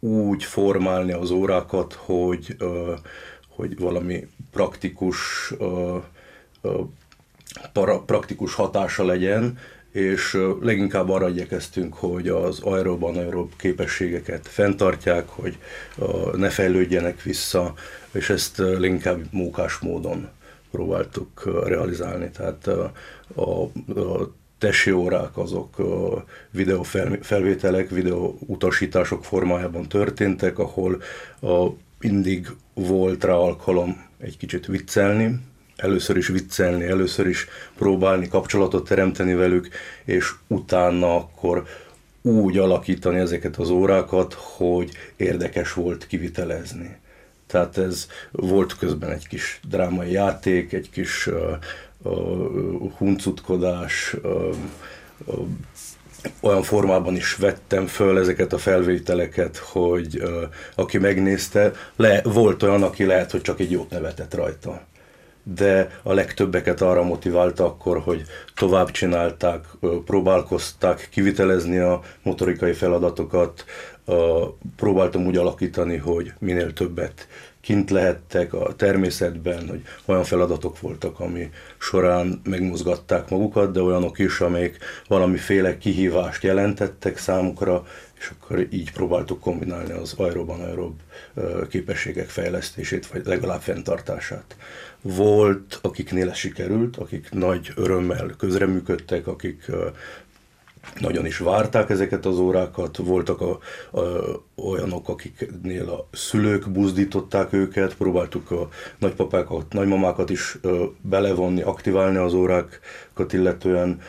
úgy 0.07 0.45
formálni 0.45 1.13
az 1.13 1.31
órákat, 1.31 1.93
hogy, 1.93 2.57
hogy 3.49 3.79
valami 3.79 4.27
praktikus, 4.51 5.53
praktikus 8.07 8.55
hatása 8.55 9.05
legyen, 9.05 9.59
és 9.93 10.39
leginkább 10.61 11.09
arra 11.09 11.29
igyekeztünk, 11.29 11.95
hogy 11.95 12.29
az 12.29 12.61
aerob 12.61 13.05
anaerob 13.05 13.53
képességeket 13.57 14.49
fenntartják, 14.49 15.29
hogy 15.29 15.59
ne 16.37 16.49
fejlődjenek 16.49 17.23
vissza, 17.23 17.75
és 18.13 18.31
ezt 18.31 18.59
leginkább 18.59 19.21
mókás 19.31 19.79
módon 19.79 20.29
próbáltuk 20.71 21.63
realizálni. 21.67 22.31
Tehát 22.31 22.67
a, 22.67 22.93
a, 23.35 23.63
a 24.01 24.35
tesi 24.59 24.91
órák 24.91 25.37
azok 25.37 25.77
videó 26.51 26.83
felvételek, 27.21 27.91
videó 27.91 28.39
utasítások 28.41 29.25
formájában 29.25 29.89
történtek, 29.89 30.59
ahol 30.59 31.03
mindig 31.99 32.49
volt 32.75 33.25
rá 33.25 33.33
alkalom 33.33 34.05
egy 34.19 34.37
kicsit 34.37 34.67
viccelni, 34.67 35.41
először 35.77 36.17
is 36.17 36.27
viccelni, 36.27 36.85
először 36.85 37.27
is 37.27 37.47
próbálni 37.79 38.29
kapcsolatot 38.29 38.89
teremteni 38.89 39.35
velük, 39.35 39.69
és 40.05 40.31
utána 40.47 41.17
akkor 41.17 41.65
úgy 42.23 42.59
alakítani 42.59 43.19
ezeket 43.19 43.57
az 43.57 43.71
órákat, 43.71 44.33
hogy 44.33 44.91
érdekes 45.17 45.73
volt 45.73 46.07
kivitelezni. 46.07 46.97
Tehát 47.47 47.79
ez 47.79 48.07
volt 48.31 48.77
közben 48.79 49.11
egy 49.11 49.29
kis 49.29 49.61
drámai 49.69 50.11
játék, 50.11 50.73
egy 50.73 50.91
kis 50.91 51.29
uh, 52.09 52.93
huncutkodás, 52.97 54.17
olyan 56.41 56.63
formában 56.63 57.17
is 57.17 57.37
vettem 57.37 57.87
föl 57.87 58.19
ezeket 58.19 58.53
a 58.53 58.59
felvételeket, 58.59 59.57
hogy 59.57 60.23
aki 60.75 60.99
megnézte, 60.99 61.73
le, 61.97 62.21
volt 62.23 62.63
olyan, 62.63 62.83
aki 62.83 63.05
lehet, 63.05 63.31
hogy 63.31 63.41
csak 63.41 63.61
egy 63.61 63.71
jót 63.71 63.91
nevetett 63.91 64.35
rajta. 64.35 64.81
De 65.43 66.01
a 66.03 66.13
legtöbbeket 66.13 66.81
arra 66.81 67.03
motiválta 67.03 67.65
akkor, 67.65 67.99
hogy 67.99 68.23
tovább 68.55 68.91
csinálták, 68.91 69.65
próbálkozták 70.05 71.09
kivitelezni 71.11 71.79
a 71.79 72.01
motorikai 72.23 72.73
feladatokat, 72.73 73.65
próbáltam 74.77 75.27
úgy 75.27 75.37
alakítani, 75.37 75.97
hogy 75.97 76.33
minél 76.39 76.73
többet 76.73 77.29
kint 77.67 77.91
lehettek 77.91 78.55
a 78.55 78.75
természetben, 78.77 79.69
hogy 79.69 79.83
olyan 80.05 80.25
feladatok 80.25 80.81
voltak, 80.81 81.21
ami 81.21 81.51
során 81.79 82.41
megmozgatták 82.45 83.31
magukat, 83.31 83.73
de 83.73 83.81
olyanok 83.81 84.19
is, 84.19 84.41
amelyek 84.41 84.79
valamiféle 85.09 85.79
kihívást 85.79 86.43
jelentettek 86.43 87.19
számukra, 87.19 87.87
és 88.19 88.33
akkor 88.39 88.67
így 88.71 88.93
próbáltuk 88.93 89.41
kombinálni 89.41 89.93
az 89.93 90.15
aeroban 90.17 90.61
aerob 90.61 91.01
képességek 91.69 92.29
fejlesztését, 92.29 93.07
vagy 93.07 93.27
legalább 93.27 93.61
fenntartását. 93.61 94.57
Volt, 95.03 95.79
akiknél 95.83 96.29
ez 96.29 96.37
sikerült, 96.37 96.97
akik 96.97 97.29
nagy 97.33 97.73
örömmel 97.75 98.35
közreműködtek, 98.39 99.27
akik 99.27 99.71
nagyon 101.01 101.27
is 101.27 101.39
várták 101.39 101.91
ezeket 101.91 102.27
az 102.27 102.39
órákat, 102.39 102.97
voltak 102.97 103.41
a, 103.41 103.59
a, 103.91 104.01
olyanok, 104.55 105.09
akiknél 105.09 105.89
a 105.89 106.09
szülők 106.13 106.71
buzdították 106.71 107.53
őket, 107.53 107.95
próbáltuk 107.95 108.51
a 108.51 108.69
nagypapákat, 108.99 109.73
nagymamákat 109.73 110.31
is 110.31 110.59
belevonni, 111.01 111.63
aktiválni 111.63 112.17
az 112.17 112.33
órákat 112.33 113.33
illetően. 113.33 114.01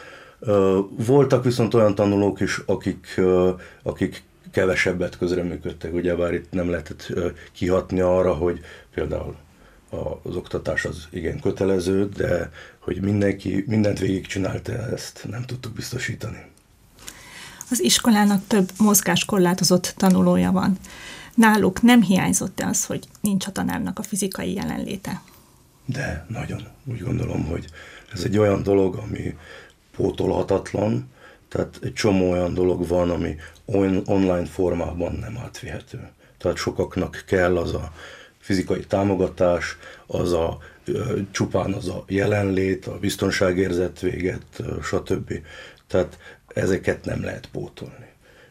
Voltak 0.89 1.43
viszont 1.43 1.73
olyan 1.73 1.95
tanulók 1.95 2.39
is, 2.39 2.61
akik, 2.65 3.21
akik 3.83 4.23
kevesebbet 4.51 5.17
közreműködtek, 5.17 5.93
ugyebár 5.93 6.33
itt 6.33 6.51
nem 6.51 6.69
lehetett 6.69 7.13
kihatni 7.51 7.99
arra, 7.99 8.33
hogy 8.33 8.59
például 8.93 9.35
az 10.23 10.35
oktatás 10.35 10.85
az 10.85 11.07
igen 11.09 11.39
kötelező, 11.39 12.09
de 12.09 12.51
hogy 12.79 13.01
mindenki 13.01 13.63
mindent 13.67 13.99
végigcsinálta, 13.99 14.71
ezt 14.71 15.25
nem 15.29 15.43
tudtuk 15.43 15.73
biztosítani. 15.73 16.45
Az 17.69 17.83
iskolának 17.83 18.47
több 18.47 18.71
mozgáskorlátozott 18.77 19.93
tanulója 19.97 20.51
van. 20.51 20.77
Náluk 21.35 21.81
nem 21.81 22.01
hiányzott-e 22.01 22.67
az, 22.67 22.85
hogy 22.85 23.07
nincs 23.21 23.47
a 23.47 23.51
tanárnak 23.51 23.99
a 23.99 24.03
fizikai 24.03 24.53
jelenléte? 24.53 25.21
De, 25.85 26.25
nagyon. 26.29 26.67
Úgy 26.85 27.01
gondolom, 27.01 27.45
hogy 27.45 27.65
ez 28.13 28.23
egy 28.23 28.37
olyan 28.37 28.63
dolog, 28.63 28.95
ami 28.95 29.37
pótolhatatlan, 29.95 31.09
tehát 31.49 31.79
egy 31.81 31.93
csomó 31.93 32.31
olyan 32.31 32.53
dolog 32.53 32.87
van, 32.87 33.09
ami 33.09 33.35
on- 33.65 34.07
online 34.07 34.45
formában 34.45 35.13
nem 35.13 35.37
átvihető. 35.43 36.09
Tehát 36.37 36.57
sokaknak 36.57 37.23
kell 37.27 37.57
az 37.57 37.73
a 37.73 37.91
fizikai 38.39 38.85
támogatás, 38.85 39.77
az 40.07 40.33
a 40.33 40.57
csupán 41.31 41.73
az 41.73 41.87
a 41.87 42.03
jelenlét, 42.07 42.85
a 42.85 42.99
biztonságérzet 42.99 43.99
véget, 43.99 44.63
stb. 44.83 45.33
Tehát 45.87 46.17
ezeket 46.57 47.05
nem 47.05 47.23
lehet 47.23 47.49
pótolni. 47.51 48.05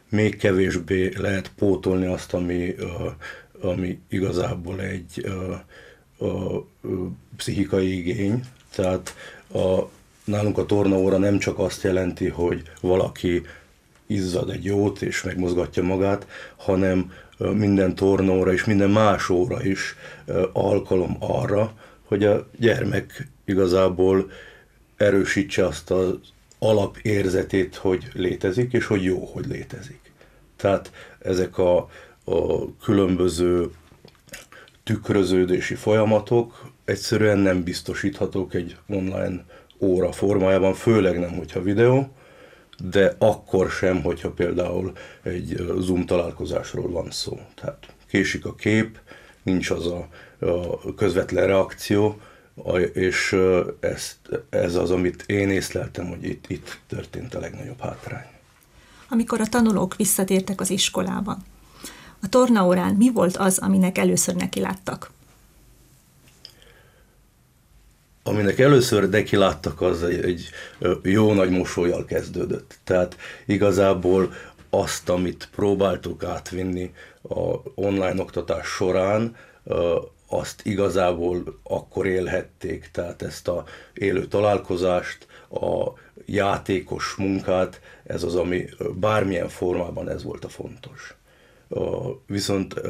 Még 0.09 0.37
kevésbé 0.37 1.11
lehet 1.17 1.51
pótolni 1.55 2.05
azt, 2.05 2.33
ami, 2.33 2.75
ami 3.61 3.99
igazából 4.09 4.81
egy 4.81 5.25
a, 5.25 6.25
a, 6.25 6.65
pszichikai 7.37 7.97
igény. 7.97 8.43
Tehát 8.75 9.15
a, 9.53 9.81
nálunk 10.23 10.57
a 10.57 10.65
tornaóra 10.65 11.17
nem 11.17 11.37
csak 11.37 11.59
azt 11.59 11.83
jelenti, 11.83 12.27
hogy 12.27 12.61
valaki 12.81 13.41
izzad 14.05 14.49
egy 14.49 14.65
jót 14.65 15.01
és 15.01 15.23
megmozgatja 15.23 15.83
magát, 15.83 16.27
hanem 16.55 17.11
minden 17.37 17.95
tornaóra 17.95 18.53
és 18.53 18.65
minden 18.65 18.89
más 18.89 19.29
óra 19.29 19.63
is 19.63 19.95
alkalom 20.53 21.15
arra, 21.19 21.73
hogy 22.03 22.23
a 22.23 22.49
gyermek 22.59 23.27
igazából 23.45 24.31
erősítse 24.97 25.65
azt 25.65 25.91
az 25.91 26.13
alapérzetét, 26.59 27.75
hogy 27.75 28.07
létezik, 28.13 28.73
és 28.73 28.85
hogy 28.85 29.03
jó, 29.03 29.25
hogy 29.25 29.45
létezik. 29.45 30.11
Tehát 30.55 30.91
ezek 31.19 31.57
a, 31.57 31.77
a 32.23 32.75
különböző 32.83 33.69
tükröződési 34.83 35.75
folyamatok 35.75 36.71
egyszerűen 36.85 37.37
nem 37.37 37.63
biztosíthatók 37.63 38.53
egy 38.53 38.77
online 38.87 39.45
óra 39.79 40.11
formájában, 40.11 40.73
főleg 40.73 41.19
nem, 41.19 41.35
hogyha 41.35 41.61
videó, 41.61 42.11
de 42.91 43.15
akkor 43.17 43.69
sem, 43.69 44.01
hogyha 44.01 44.31
például 44.31 44.91
egy 45.23 45.55
Zoom 45.77 46.05
találkozásról 46.05 46.91
van 46.91 47.11
szó. 47.11 47.39
Tehát 47.55 47.95
késik 48.07 48.45
a 48.45 48.55
kép, 48.55 48.99
nincs 49.43 49.69
az 49.69 49.85
a, 49.87 50.07
a 50.39 50.93
közvetlen 50.93 51.47
reakció, 51.47 52.19
és 52.93 53.35
ezt, 53.79 54.17
ez 54.49 54.75
az, 54.75 54.91
amit 54.91 55.23
én 55.25 55.49
észleltem, 55.49 56.07
hogy 56.07 56.23
itt, 56.23 56.45
itt 56.47 56.79
történt 56.87 57.35
a 57.35 57.39
legnagyobb 57.39 57.79
hátrány. 57.79 58.25
Amikor 59.09 59.41
a 59.41 59.47
tanulók 59.47 59.95
visszatértek 59.95 60.61
az 60.61 60.69
iskolába, 60.69 61.37
a 62.21 62.29
tornaórán 62.29 62.95
mi 62.95 63.11
volt 63.11 63.37
az, 63.37 63.57
aminek 63.57 63.97
először 63.97 64.35
neki 64.35 64.59
láttak? 64.59 65.11
Aminek 68.23 68.59
először 68.59 69.09
neki 69.09 69.35
láttak, 69.35 69.81
az 69.81 70.03
egy, 70.03 70.23
egy 70.23 70.49
jó 71.03 71.33
nagy 71.33 71.49
mosolyjal 71.49 72.05
kezdődött. 72.05 72.77
Tehát 72.83 73.17
igazából 73.45 74.33
azt, 74.69 75.09
amit 75.09 75.49
próbáltuk 75.55 76.23
átvinni 76.23 76.93
a 77.21 77.71
online 77.75 78.21
oktatás 78.21 78.67
során, 78.67 79.35
azt 80.27 80.65
igazából 80.65 81.59
akkor 81.63 82.05
élhették, 82.05 82.89
tehát 82.91 83.21
ezt 83.21 83.47
a 83.47 83.63
élő 83.93 84.25
találkozást, 84.27 85.27
a 85.49 85.91
játékos 86.25 87.15
munkát, 87.15 87.81
ez 88.03 88.23
az, 88.23 88.35
ami 88.35 88.65
bármilyen 88.95 89.49
formában 89.49 90.09
ez 90.09 90.23
volt 90.23 90.45
a 90.45 90.49
fontos. 90.49 91.15
Viszont 92.25 92.81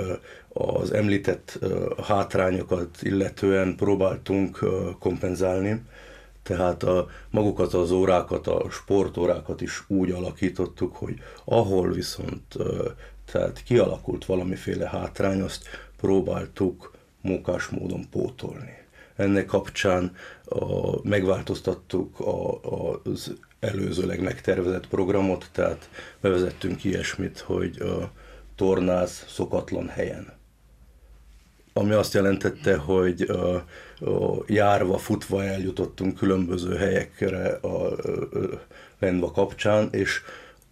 az 0.49 0.93
említett 0.93 1.59
hátrányokat 2.03 2.97
illetően 3.01 3.75
próbáltunk 3.75 4.59
kompenzálni, 4.99 5.83
tehát 6.43 6.83
a, 6.83 7.07
magukat 7.29 7.73
az 7.73 7.91
órákat, 7.91 8.47
a 8.47 8.69
sportórákat 8.69 9.61
is 9.61 9.83
úgy 9.87 10.11
alakítottuk, 10.11 10.95
hogy 10.95 11.15
ahol 11.45 11.91
viszont 11.91 12.55
tehát 13.31 13.63
kialakult 13.63 14.25
valamiféle 14.25 14.87
hátrány, 14.87 15.41
azt 15.41 15.63
próbáltuk 15.97 16.96
munkás 17.27 17.67
módon 17.67 18.09
pótolni. 18.09 18.85
Ennek 19.15 19.45
kapcsán 19.45 20.15
a, 20.45 21.07
megváltoztattuk 21.07 22.19
a, 22.19 22.53
a, 22.53 23.01
az 23.03 23.33
előzőleg 23.59 24.21
megtervezett 24.21 24.87
programot, 24.87 25.49
tehát 25.51 25.89
bevezettünk 26.21 26.83
ilyesmit, 26.83 27.39
hogy 27.39 27.81
a 27.81 28.11
tornáz 28.55 29.25
szokatlan 29.27 29.87
helyen. 29.87 30.35
ami 31.73 31.91
azt 31.91 32.13
jelentette, 32.13 32.75
hogy 32.75 33.31
járva, 34.47 34.97
futva 34.97 35.43
eljutottunk 35.43 36.17
különböző 36.17 36.75
helyekre 36.75 37.47
a 37.47 37.95
Lendva 38.99 39.31
kapcsán, 39.31 39.87
és 39.91 40.21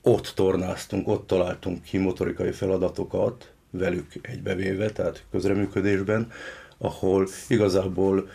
ott 0.02 0.32
tornáztunk, 0.36 1.08
ott 1.08 1.28
találtunk 1.28 1.84
ki 1.84 1.98
motorikai 1.98 2.52
feladatokat, 2.52 3.55
velük 3.78 4.12
egybevéve, 4.22 4.90
tehát 4.90 5.24
közreműködésben, 5.32 6.32
ahol 6.78 7.28
igazából 7.48 8.30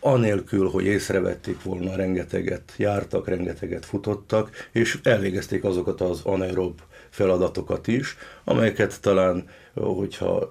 anélkül, 0.00 0.68
hogy 0.68 0.84
észrevették 0.84 1.62
volna, 1.62 1.96
rengeteget 1.96 2.72
jártak, 2.76 3.28
rengeteget 3.28 3.86
futottak, 3.86 4.68
és 4.72 4.98
elvégezték 5.02 5.64
azokat 5.64 6.00
az 6.00 6.20
anaerob 6.24 6.80
feladatokat 7.10 7.86
is, 7.86 8.16
amelyeket 8.44 9.00
talán, 9.00 9.48
hogyha 9.74 10.50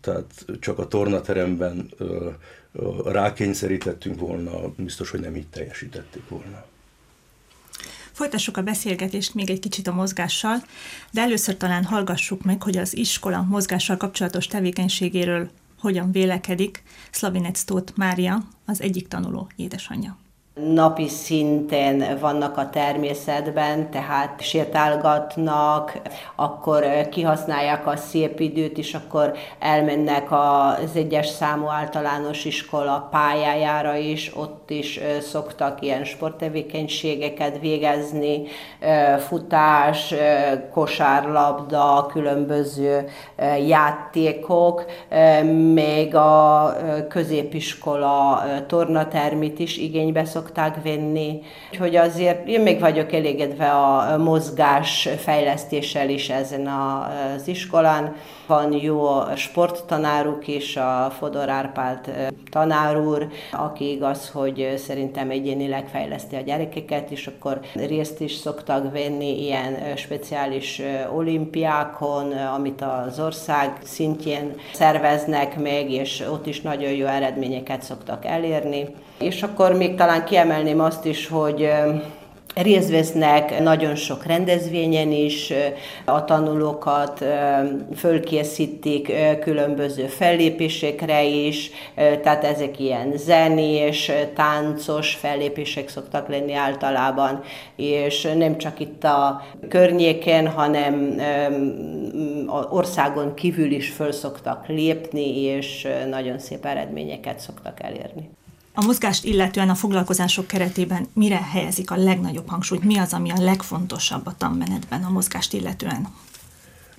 tehát 0.00 0.46
csak 0.60 0.78
a 0.78 0.86
tornateremben 0.86 1.90
rákényszerítettünk 3.04 4.20
volna, 4.20 4.52
biztos, 4.76 5.10
hogy 5.10 5.20
nem 5.20 5.36
így 5.36 5.48
teljesítették 5.48 6.28
volna. 6.28 6.64
Folytassuk 8.20 8.56
a 8.56 8.62
beszélgetést 8.62 9.34
még 9.34 9.50
egy 9.50 9.58
kicsit 9.58 9.86
a 9.86 9.92
mozgással, 9.92 10.62
de 11.10 11.20
először 11.20 11.56
talán 11.56 11.84
hallgassuk 11.84 12.42
meg, 12.42 12.62
hogy 12.62 12.76
az 12.78 12.96
iskola 12.96 13.42
mozgással 13.42 13.96
kapcsolatos 13.96 14.46
tevékenységéről 14.46 15.50
hogyan 15.78 16.12
vélekedik 16.12 16.82
Slavinec 17.10 17.62
Tóth 17.62 17.92
Mária, 17.96 18.42
az 18.66 18.80
egyik 18.80 19.08
tanuló 19.08 19.50
édesanyja 19.56 20.18
napi 20.74 21.08
szinten 21.08 22.18
vannak 22.20 22.56
a 22.56 22.70
természetben, 22.70 23.90
tehát 23.90 24.40
sétálgatnak, 24.40 26.00
akkor 26.36 27.08
kihasználják 27.10 27.86
a 27.86 27.96
szép 27.96 28.40
időt, 28.40 28.78
és 28.78 28.94
akkor 28.94 29.32
elmennek 29.58 30.32
az 30.32 30.90
egyes 30.94 31.26
számú 31.26 31.68
általános 31.68 32.44
iskola 32.44 33.08
pályájára 33.10 33.96
is, 33.96 34.36
ott 34.36 34.70
is 34.70 35.00
szoktak 35.20 35.82
ilyen 35.82 36.04
sporttevékenységeket 36.04 37.58
végezni, 37.60 38.42
futás, 39.18 40.14
kosárlabda, 40.72 42.06
különböző 42.12 43.08
játékok, 43.66 44.84
még 45.72 46.14
a 46.14 46.72
középiskola 47.08 48.42
tornatermit 48.66 49.58
is 49.58 49.76
igénybe 49.76 50.24
szoktak 50.24 50.49
szokták 50.50 50.82
venni. 50.82 51.42
Úgyhogy 51.70 51.96
azért 51.96 52.48
én 52.48 52.60
még 52.60 52.80
vagyok 52.80 53.12
elégedve 53.12 53.70
a 53.70 54.18
mozgás 54.18 55.08
fejlesztéssel 55.18 56.08
is 56.08 56.28
ezen 56.28 56.66
az 56.66 57.48
iskolán. 57.48 58.16
Van 58.50 58.72
jó 58.72 59.08
sporttanáruk 59.36 60.46
is, 60.46 60.76
a 60.76 61.12
Fodor 61.18 61.48
Árpád 61.48 62.30
tanár 62.50 63.00
úr, 63.00 63.28
aki 63.52 63.90
igaz, 63.90 64.30
hogy 64.30 64.74
szerintem 64.76 65.30
egyénileg 65.30 65.88
fejleszti 65.88 66.36
a 66.36 66.40
gyerekeket, 66.40 67.10
és 67.10 67.26
akkor 67.26 67.60
részt 67.74 68.20
is 68.20 68.34
szoktak 68.34 68.92
venni 68.92 69.42
ilyen 69.42 69.96
speciális 69.96 70.82
olimpiákon, 71.14 72.32
amit 72.32 72.82
az 73.06 73.20
ország 73.20 73.78
szintjén 73.82 74.54
szerveznek 74.72 75.60
meg, 75.60 75.90
és 75.90 76.24
ott 76.30 76.46
is 76.46 76.60
nagyon 76.60 76.90
jó 76.90 77.06
eredményeket 77.06 77.82
szoktak 77.82 78.24
elérni. 78.24 78.86
És 79.18 79.42
akkor 79.42 79.72
még 79.72 79.94
talán 79.94 80.24
kiemelném 80.24 80.80
azt 80.80 81.04
is, 81.04 81.28
hogy 81.28 81.70
részt 82.54 82.90
vesznek 82.90 83.62
nagyon 83.62 83.94
sok 83.94 84.26
rendezvényen 84.26 85.12
is, 85.12 85.52
a 86.04 86.24
tanulókat 86.24 87.24
fölkészítik 87.96 89.12
különböző 89.40 90.06
fellépésekre 90.06 91.24
is, 91.24 91.70
tehát 91.94 92.44
ezek 92.44 92.78
ilyen 92.78 93.12
zenés, 93.16 94.10
táncos 94.34 95.14
fellépések 95.14 95.88
szoktak 95.88 96.28
lenni 96.28 96.54
általában, 96.54 97.42
és 97.76 98.28
nem 98.36 98.58
csak 98.58 98.80
itt 98.80 99.04
a 99.04 99.42
környéken, 99.68 100.48
hanem 100.48 101.20
országon 102.70 103.34
kívül 103.34 103.70
is 103.70 103.90
föl 103.90 104.12
szoktak 104.12 104.68
lépni, 104.68 105.38
és 105.38 105.88
nagyon 106.10 106.38
szép 106.38 106.64
eredményeket 106.64 107.38
szoktak 107.38 107.82
elérni. 107.82 108.30
A 108.74 108.84
mozgást 108.84 109.24
illetően 109.24 109.70
a 109.70 109.74
foglalkozások 109.74 110.46
keretében 110.46 111.06
mire 111.12 111.42
helyezik 111.42 111.90
a 111.90 111.96
legnagyobb 111.96 112.48
hangsúlyt? 112.48 112.84
Mi 112.84 112.98
az, 112.98 113.12
ami 113.12 113.30
a 113.30 113.40
legfontosabb 113.42 114.26
a 114.26 114.34
tanmenetben 114.38 115.04
a 115.04 115.10
mozgást 115.10 115.52
illetően? 115.52 116.08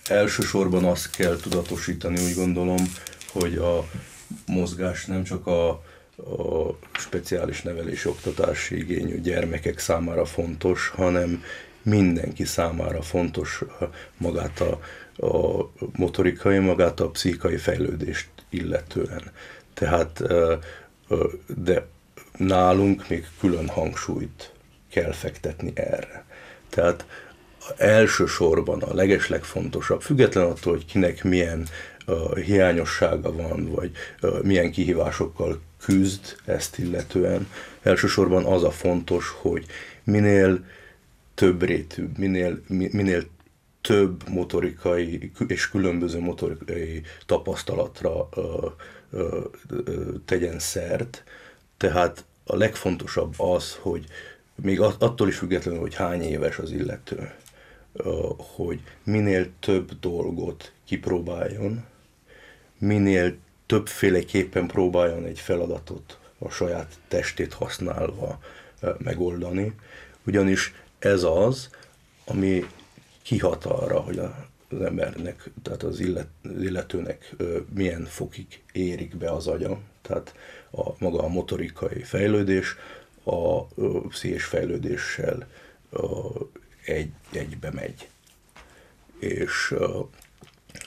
Elsősorban 0.08 0.86
azt 0.86 1.10
kell 1.10 1.36
tudatosítani, 1.36 2.24
úgy 2.24 2.36
gondolom, 2.36 2.94
hogy 3.32 3.56
a 3.56 3.86
mozgás 4.46 5.06
nem 5.06 5.24
csak 5.24 5.48
a, 5.48 5.70
a 6.16 6.78
speciális 6.92 7.62
nevelési 7.62 8.08
oktatási 8.08 8.78
igényű 8.78 9.22
gyermekek 9.22 9.80
számára 9.80 10.26
fontos, 10.26 10.90
hanem 10.90 11.44
mindenki 11.82 12.46
számára 12.46 13.02
fontos 13.02 13.62
magát 14.18 14.60
a, 14.60 14.80
a 15.28 15.70
motorikai, 15.96 16.58
magát 16.58 17.00
a 17.00 17.10
pszichai 17.10 17.58
fejlődést 17.58 18.30
illetően. 18.50 19.32
Tehát 19.74 20.24
de 21.64 21.88
nálunk 22.38 23.10
még 23.10 23.28
külön 23.40 23.68
hangsúlyt 23.68 24.52
kell 24.90 25.12
fektetni 25.12 25.72
erre. 25.74 26.26
Tehát 26.70 27.06
elsősorban 27.78 28.82
a 28.82 28.94
legeslegfontosabb, 28.94 30.02
független 30.02 30.46
attól, 30.46 30.74
hogy 30.74 30.86
kinek 30.86 31.24
milyen 31.24 31.68
hiányossága 32.46 33.36
van, 33.36 33.72
vagy 33.72 33.92
milyen 34.42 34.72
kihívásokkal 34.72 35.62
küzd 35.84 36.36
ezt 36.46 36.78
illetően, 36.78 37.48
elsősorban 37.82 38.46
az 38.46 38.64
a 38.64 38.72
fontos, 38.72 39.36
hogy 39.42 39.66
minél 40.04 40.66
több 41.34 41.64
rétű, 41.64 42.10
minél, 42.18 42.62
minél 42.68 43.24
több 43.82 44.30
motorikai 44.30 45.32
és 45.48 45.70
különböző 45.70 46.20
motorikai 46.20 47.02
tapasztalatra 47.26 48.30
uh, 48.36 48.72
tegyen 50.26 50.60
szert, 50.60 51.24
tehát 51.78 52.26
a 52.44 52.56
legfontosabb 52.56 53.34
az, 53.38 53.78
hogy 53.82 54.06
még 54.56 54.80
attól 54.80 55.28
is 55.28 55.38
függetlenül, 55.38 55.80
hogy 55.80 55.96
hány 55.96 56.22
éves 56.22 56.58
az 56.58 56.72
illető, 56.72 57.34
hogy 58.38 58.82
minél 59.04 59.48
több 59.60 60.00
dolgot 60.00 60.72
kipróbáljon, 60.86 61.86
minél 62.78 63.36
többféleképpen 63.66 64.68
próbáljon 64.68 65.26
egy 65.26 65.40
feladatot 65.40 66.20
a 66.40 66.50
saját 66.50 67.00
testét 67.08 67.54
használva 67.54 68.40
megoldani, 68.98 69.74
ugyanis 70.26 70.74
ez 71.00 71.24
az, 71.24 71.70
ami 72.26 72.66
kihat 73.22 73.66
arra, 73.66 74.00
hogy 74.00 74.20
a 74.20 74.51
az 74.72 74.82
embernek, 74.82 75.50
tehát 75.62 75.84
az, 75.84 76.00
illet, 76.00 76.28
az 76.44 76.62
illetőnek 76.62 77.36
milyen 77.74 78.06
fokig 78.06 78.64
érik 78.72 79.18
be 79.18 79.32
az 79.32 79.48
agya, 79.48 79.80
tehát 80.02 80.34
a 80.72 80.90
maga 80.98 81.24
a 81.24 81.28
motorikai 81.28 82.04
fejlődés 82.04 82.76
a 83.24 83.66
pszichés 84.08 84.44
fejlődéssel 84.44 85.48
egy, 86.86 87.12
egybe 87.32 87.72
megy. 87.72 88.10
És 89.20 89.72
a, 89.72 90.00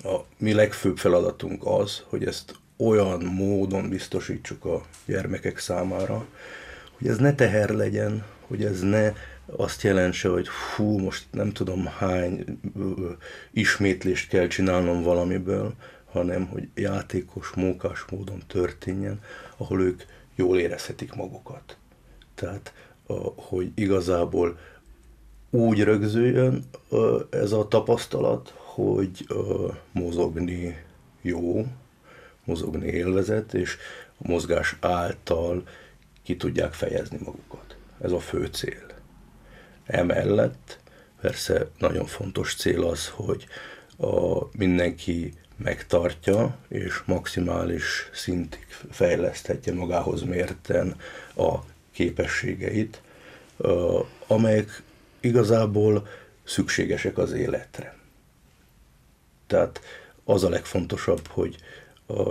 a 0.09 0.25
mi 0.39 0.53
legfőbb 0.53 0.97
feladatunk 0.97 1.63
az, 1.67 2.03
hogy 2.07 2.25
ezt 2.25 2.55
olyan 2.77 3.25
módon 3.25 3.89
biztosítsuk 3.89 4.65
a 4.65 4.83
gyermekek 5.07 5.59
számára, 5.59 6.27
hogy 6.99 7.09
ez 7.09 7.19
ne 7.19 7.35
teher 7.35 7.71
legyen, 7.71 8.25
hogy 8.47 8.65
ez 8.65 8.81
ne 8.81 9.13
azt 9.47 9.83
jelentse, 9.83 10.29
hogy 10.29 10.49
hú, 10.49 10.99
most 10.99 11.25
nem 11.31 11.53
tudom 11.53 11.87
hány 11.87 12.61
ismétlést 13.51 14.29
kell 14.29 14.47
csinálnom 14.47 15.03
valamiből, 15.03 15.75
hanem 16.05 16.47
hogy 16.47 16.69
játékos, 16.75 17.51
mókás 17.51 18.05
módon 18.11 18.43
történjen, 18.47 19.21
ahol 19.57 19.83
ők 19.83 20.03
jól 20.35 20.59
érezhetik 20.59 21.15
magukat. 21.15 21.77
Tehát, 22.35 22.73
hogy 23.37 23.73
igazából 23.75 24.59
úgy 25.51 25.83
rögzüljön 25.83 26.65
ez 27.31 27.53
a 27.53 27.69
tapasztalat, 27.69 28.55
hogy 28.57 29.27
mozogni 29.93 30.85
jó, 31.23 31.67
mozogni 32.45 32.87
élvezet, 32.87 33.55
és 33.55 33.77
a 34.17 34.29
mozgás 34.29 34.77
által 34.81 35.63
ki 36.23 36.37
tudják 36.37 36.73
fejezni 36.73 37.19
magukat. 37.25 37.77
Ez 38.01 38.13
a 38.13 38.21
fő 38.21 38.47
cél. 38.47 38.94
Emellett 39.87 40.79
persze 41.21 41.69
nagyon 41.79 42.07
fontos 42.07 42.55
cél 42.55 42.85
az, 42.85 43.09
hogy 43.09 43.47
a, 43.97 44.39
mindenki 44.57 45.33
megtartja 45.57 46.57
és 46.69 47.03
maximális 47.05 48.11
szintig 48.13 48.67
fejleszthetje 48.91 49.73
magához 49.73 50.23
mérten 50.23 50.97
a 51.37 51.55
képességeit, 51.93 53.01
amelyek 54.27 54.83
igazából 55.21 56.09
szükségesek 56.45 57.19
az 57.19 57.33
életre. 57.33 57.97
Tehát 59.47 59.81
az 60.25 60.45
a 60.45 60.49
legfontosabb, 60.49 61.27
hogy 61.27 61.57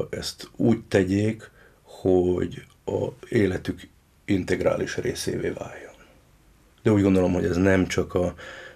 ezt 0.10 0.50
úgy 0.56 0.84
tegyék, 0.84 1.52
hogy 1.82 2.66
a 2.86 3.08
életük 3.30 3.88
integrális 4.26 4.98
részévé 4.98 5.50
váljon. 5.50 5.93
De 6.84 6.92
úgy 6.92 7.02
gondolom, 7.02 7.34
hogy 7.34 7.46
ez 7.46 7.58
nem 7.58 7.88
csak 7.88 8.14
a 8.14 8.34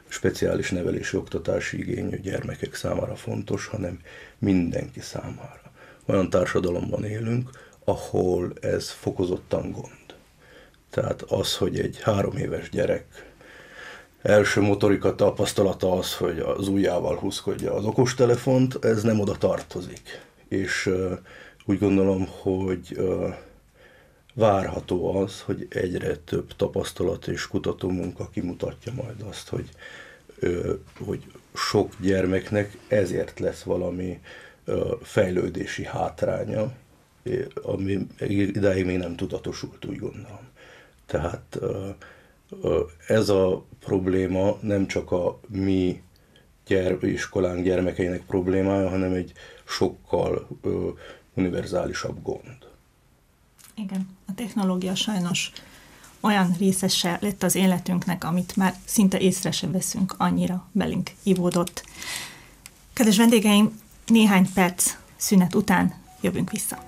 speciális 0.08 0.72
nevelési 0.72 1.18
oktatási 1.18 1.80
igényű 1.80 2.20
gyermekek 2.20 2.76
számára 2.76 3.16
fontos, 3.16 3.66
hanem 3.66 4.00
mindenki 4.38 5.00
számára. 5.00 5.62
Olyan 6.06 6.30
társadalomban 6.30 7.04
élünk, 7.04 7.50
ahol 7.84 8.54
ez 8.62 8.90
fokozottan 8.90 9.72
gond. 9.72 10.16
Tehát 10.90 11.22
az, 11.22 11.56
hogy 11.58 11.80
egy 11.80 12.00
három 12.02 12.38
éves 12.38 12.70
gyerek 12.70 13.06
első 14.22 14.62
motorika 14.62 15.16
tapasztalata 15.16 15.92
az, 15.92 16.16
hogy 16.16 16.40
az 16.40 16.68
ujjával 16.68 17.16
húzkodja 17.16 17.74
az 17.74 17.86
okostelefont, 17.86 18.86
ez 18.86 19.04
nem 19.04 19.20
oda 19.20 19.36
tartozik. 19.38 20.22
És 20.48 20.86
uh, 20.86 21.12
úgy 21.66 21.80
gondolom, 21.80 22.28
hogy 22.42 22.96
uh, 22.98 23.34
várható 24.38 25.16
az, 25.16 25.42
hogy 25.42 25.68
egyre 25.70 26.16
több 26.16 26.56
tapasztalat 26.56 27.28
és 27.28 27.48
kutatómunka 27.48 28.30
kimutatja 28.30 28.94
majd 28.94 29.22
azt, 29.30 29.50
hogy, 29.50 29.70
hogy 31.06 31.26
sok 31.54 31.94
gyermeknek 32.00 32.78
ezért 32.88 33.40
lesz 33.40 33.62
valami 33.62 34.20
fejlődési 35.02 35.86
hátránya, 35.86 36.74
ami 37.62 38.08
idáig 38.28 38.86
még 38.86 38.98
nem 38.98 39.16
tudatosult, 39.16 39.86
úgy 39.86 40.00
gondolom. 40.00 40.48
Tehát 41.06 41.60
ez 43.08 43.30
a 43.30 43.66
probléma 43.80 44.58
nem 44.62 44.88
csak 44.88 45.12
a 45.12 45.40
mi 45.48 46.02
gyere, 46.68 46.98
iskolánk 47.02 47.64
gyermekeinek 47.64 48.26
problémája, 48.26 48.90
hanem 48.90 49.14
egy 49.14 49.32
sokkal 49.66 50.48
univerzálisabb 51.34 52.22
gond. 52.22 52.67
Igen, 53.80 54.08
a 54.28 54.34
technológia 54.34 54.96
sajnos 54.96 55.52
olyan 56.20 56.56
részese 56.60 57.18
lett 57.22 57.44
az 57.44 57.56
életünknek, 57.56 58.24
amit 58.24 58.56
már 58.56 58.76
szinte 58.86 59.20
észre 59.20 59.52
sem 59.52 59.72
veszünk, 59.72 60.16
annyira 60.18 60.68
belénk 60.72 61.12
ivódott. 61.24 61.86
Kedves 62.94 63.18
vendégeim, 63.18 63.80
néhány 64.06 64.54
perc 64.54 64.96
szünet 65.16 65.56
után 65.56 65.94
jövünk 66.22 66.52
vissza. 66.52 66.84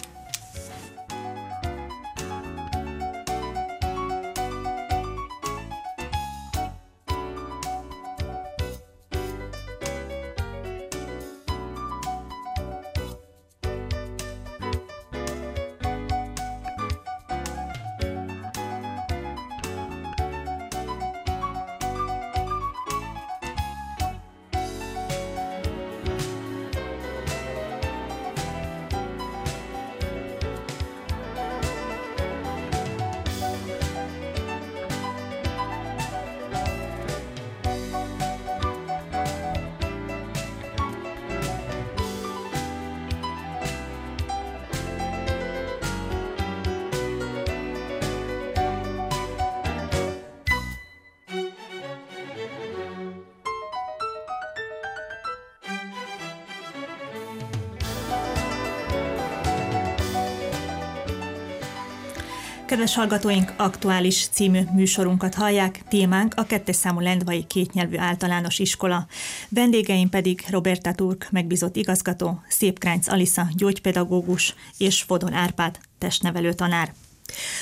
Kedves 62.70 62.96
hallgatóink, 62.96 63.54
aktuális 63.58 64.28
című 64.32 64.60
műsorunkat 64.74 65.36
hallják, 65.36 65.84
témánk 65.88 66.34
a 66.36 66.44
kettes 66.44 66.76
számú 66.76 67.00
Lendvai 67.00 67.46
kétnyelvű 67.48 67.98
általános 67.98 68.60
iskola. 68.60 69.08
Vendégeim 69.50 70.10
pedig 70.10 70.44
Roberta 70.50 70.94
Turk, 70.94 71.28
megbízott 71.32 71.76
igazgató, 71.76 72.42
Szép 72.48 72.80
Kránc 72.80 73.08
Alisa, 73.08 73.48
gyógypedagógus 73.56 74.56
és 74.78 75.02
Fodon 75.02 75.34
Árpád, 75.34 75.80
testnevelő 75.98 76.54
tanár. 76.54 76.94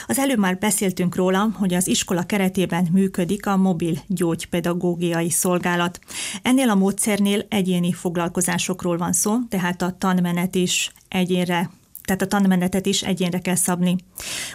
Az 0.08 0.20
előbb 0.20 0.40
már 0.40 0.58
beszéltünk 0.58 1.16
róla, 1.16 1.50
hogy 1.54 1.74
az 1.74 1.88
iskola 1.88 2.24
keretében 2.24 2.88
működik 2.92 3.46
a 3.46 3.58
mobil 3.58 3.98
gyógypedagógiai 4.08 5.30
szolgálat. 5.30 6.00
Ennél 6.42 6.70
a 6.70 6.76
módszernél 6.76 7.46
egyéni 7.50 7.94
foglalkozásokról 7.94 8.98
van 8.98 9.14
szó, 9.14 9.38
tehát 9.50 9.82
a 9.82 9.96
tanmenet 9.98 10.56
is 10.56 10.92
egyénre 11.08 11.70
tehát 12.08 12.22
a 12.22 12.28
tanmenetet 12.28 12.86
is 12.86 13.04
egyénre 13.04 13.40
kell 13.40 13.56
szabni. 13.56 13.96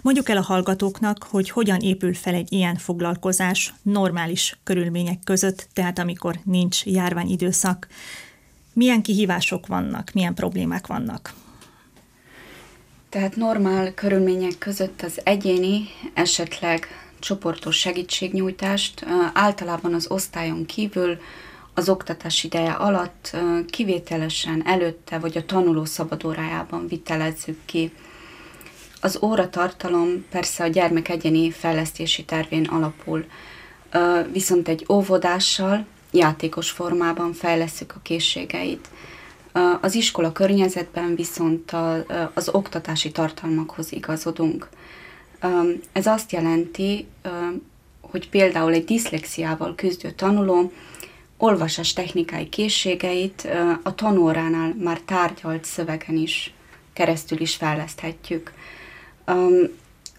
Mondjuk 0.02 0.28
el 0.28 0.36
a 0.36 0.42
hallgatóknak, 0.42 1.26
hogy 1.30 1.50
hogyan 1.50 1.80
épül 1.80 2.14
fel 2.14 2.34
egy 2.34 2.52
ilyen 2.52 2.76
foglalkozás 2.76 3.74
normális 3.82 4.58
körülmények 4.64 5.18
között, 5.24 5.68
tehát 5.72 5.98
amikor 5.98 6.38
nincs 6.44 6.84
járványidőszak. 6.84 7.86
Milyen 8.72 9.02
kihívások 9.02 9.66
vannak, 9.66 10.10
milyen 10.14 10.34
problémák 10.34 10.86
vannak? 10.86 11.34
Tehát 13.08 13.36
normál 13.36 13.94
körülmények 13.94 14.58
között 14.58 15.02
az 15.02 15.20
egyéni, 15.24 15.84
esetleg 16.14 16.86
csoportos 17.18 17.76
segítségnyújtást 17.76 19.06
általában 19.32 19.94
az 19.94 20.10
osztályon 20.10 20.66
kívül 20.66 21.18
az 21.74 21.88
oktatás 21.88 22.44
ideje 22.44 22.72
alatt 22.72 23.36
kivételesen 23.70 24.66
előtte 24.66 25.18
vagy 25.18 25.36
a 25.36 25.44
tanuló 25.44 25.84
szabadórájában 25.84 26.86
vitelezzük 26.86 27.58
ki. 27.64 27.92
Az 29.00 29.18
óratartalom 29.22 30.24
persze 30.30 30.64
a 30.64 30.66
gyermek 30.66 31.08
egyéni 31.08 31.50
fejlesztési 31.50 32.24
tervén 32.24 32.64
alapul, 32.64 33.24
viszont 34.32 34.68
egy 34.68 34.86
óvodással, 34.88 35.86
játékos 36.12 36.70
formában 36.70 37.32
fejleszük 37.32 37.92
a 37.96 38.00
készségeit. 38.02 38.88
Az 39.80 39.94
iskola 39.94 40.32
környezetben 40.32 41.14
viszont 41.14 41.72
az 42.34 42.48
oktatási 42.48 43.10
tartalmakhoz 43.10 43.92
igazodunk. 43.92 44.68
Ez 45.92 46.06
azt 46.06 46.32
jelenti, 46.32 47.06
hogy 48.00 48.28
például 48.28 48.72
egy 48.72 48.84
diszlexiával 48.84 49.74
küzdő 49.74 50.10
tanuló 50.10 50.72
olvasás 51.42 51.92
technikai 51.92 52.48
készségeit 52.48 53.48
a 53.82 53.94
tanóránál 53.94 54.74
már 54.78 55.00
tárgyalt 55.00 55.64
szövegen 55.64 56.16
is 56.16 56.54
keresztül 56.92 57.40
is 57.40 57.54
fejleszthetjük. 57.54 58.52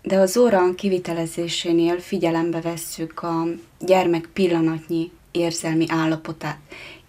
De 0.01 0.17
az 0.17 0.37
óra 0.37 0.75
kivitelezésénél 0.75 1.99
figyelembe 1.99 2.61
vesszük 2.61 3.21
a 3.21 3.45
gyermek 3.79 4.29
pillanatnyi 4.33 5.11
érzelmi 5.31 5.85
állapotát, 5.89 6.59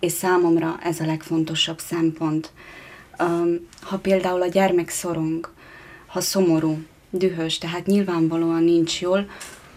és 0.00 0.12
számomra 0.12 0.78
ez 0.82 1.00
a 1.00 1.06
legfontosabb 1.06 1.78
szempont. 1.78 2.52
Ha 3.80 3.98
például 3.98 4.42
a 4.42 4.48
gyermek 4.48 4.88
szorong, 4.88 5.50
ha 6.06 6.20
szomorú, 6.20 6.78
dühös, 7.10 7.58
tehát 7.58 7.86
nyilvánvalóan 7.86 8.62
nincs 8.62 9.00
jól, 9.00 9.26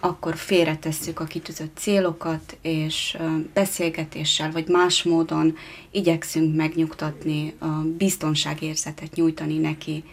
akkor 0.08 0.36
félretesszük 0.36 1.20
a 1.20 1.24
kitűzött 1.24 1.78
célokat, 1.78 2.58
és 2.62 3.18
beszélgetéssel 3.54 4.52
vagy 4.52 4.68
más 4.68 5.04
módon 5.04 5.56
igyekszünk 5.92 6.56
megnyugtatni, 6.56 7.54
biztonságérzetet 7.98 9.16
nyújtani 9.16 9.58
neki. 9.58 10.04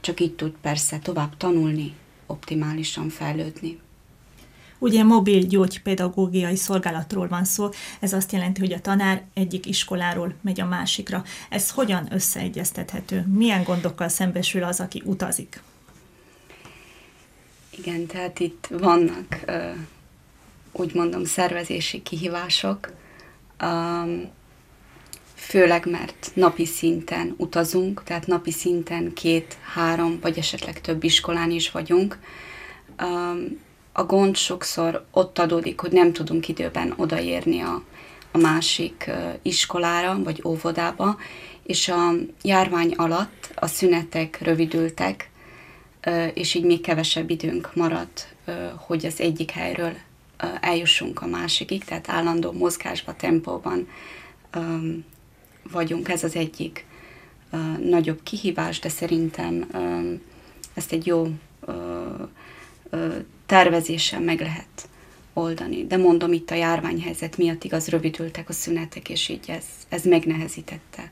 Csak 0.00 0.20
így 0.20 0.34
tud 0.34 0.52
persze 0.60 0.98
tovább 0.98 1.36
tanulni, 1.36 1.92
optimálisan 2.26 3.08
fejlődni. 3.08 3.78
Ugye 4.78 5.02
mobil 5.02 5.42
gyógypedagógiai 5.42 6.56
szolgálatról 6.56 7.28
van 7.28 7.44
szó, 7.44 7.68
ez 8.00 8.12
azt 8.12 8.32
jelenti, 8.32 8.60
hogy 8.60 8.72
a 8.72 8.80
tanár 8.80 9.24
egyik 9.34 9.66
iskoláról 9.66 10.34
megy 10.40 10.60
a 10.60 10.66
másikra. 10.66 11.22
Ez 11.48 11.70
hogyan 11.70 12.08
összeegyeztethető? 12.10 13.26
Milyen 13.34 13.62
gondokkal 13.62 14.08
szembesül 14.08 14.62
az, 14.64 14.80
aki 14.80 15.02
utazik? 15.04 15.62
Igen, 17.78 18.06
tehát 18.06 18.40
itt 18.40 18.68
vannak, 18.70 19.44
úgy 20.72 20.94
mondom, 20.94 21.24
szervezési 21.24 22.02
kihívások, 22.02 22.92
főleg 25.34 25.86
mert 25.90 26.30
napi 26.34 26.64
szinten 26.64 27.34
utazunk, 27.36 28.02
tehát 28.04 28.26
napi 28.26 28.50
szinten 28.50 29.12
két, 29.12 29.56
három, 29.74 30.18
vagy 30.20 30.38
esetleg 30.38 30.80
több 30.80 31.04
iskolán 31.04 31.50
is 31.50 31.70
vagyunk. 31.70 32.18
A 33.92 34.04
gond 34.04 34.36
sokszor 34.36 35.04
ott 35.10 35.38
adódik, 35.38 35.80
hogy 35.80 35.92
nem 35.92 36.12
tudunk 36.12 36.48
időben 36.48 36.94
odaérni 36.96 37.60
a, 37.60 37.82
a 38.32 38.38
másik 38.38 39.10
iskolára 39.42 40.22
vagy 40.22 40.42
óvodába, 40.44 41.18
és 41.62 41.88
a 41.88 42.12
járvány 42.42 42.94
alatt 42.96 43.52
a 43.54 43.66
szünetek 43.66 44.38
rövidültek, 44.40 45.30
és 46.34 46.54
így 46.54 46.64
még 46.64 46.80
kevesebb 46.80 47.30
időnk 47.30 47.74
maradt, 47.74 48.34
hogy 48.76 49.06
az 49.06 49.20
egyik 49.20 49.50
helyről 49.50 49.92
eljussunk 50.60 51.22
a 51.22 51.26
másikig, 51.26 51.84
tehát 51.84 52.08
állandó 52.08 52.52
mozgásban, 52.52 53.16
tempóban 53.16 53.88
vagyunk. 55.72 56.08
Ez 56.08 56.24
az 56.24 56.36
egyik 56.36 56.86
nagyobb 57.84 58.22
kihívás, 58.22 58.78
de 58.78 58.88
szerintem 58.88 59.68
ezt 60.74 60.92
egy 60.92 61.06
jó 61.06 61.28
tervezéssel 63.46 64.20
meg 64.20 64.40
lehet 64.40 64.88
oldani. 65.32 65.86
De 65.86 65.96
mondom, 65.96 66.32
itt 66.32 66.50
a 66.50 66.54
járványhelyzet 66.54 67.36
miatt 67.36 67.64
igaz 67.64 67.88
rövidültek 67.88 68.48
a 68.48 68.52
szünetek, 68.52 69.08
és 69.08 69.28
így 69.28 69.44
ez, 69.50 69.64
ez 69.88 70.04
megnehezítette. 70.04 71.10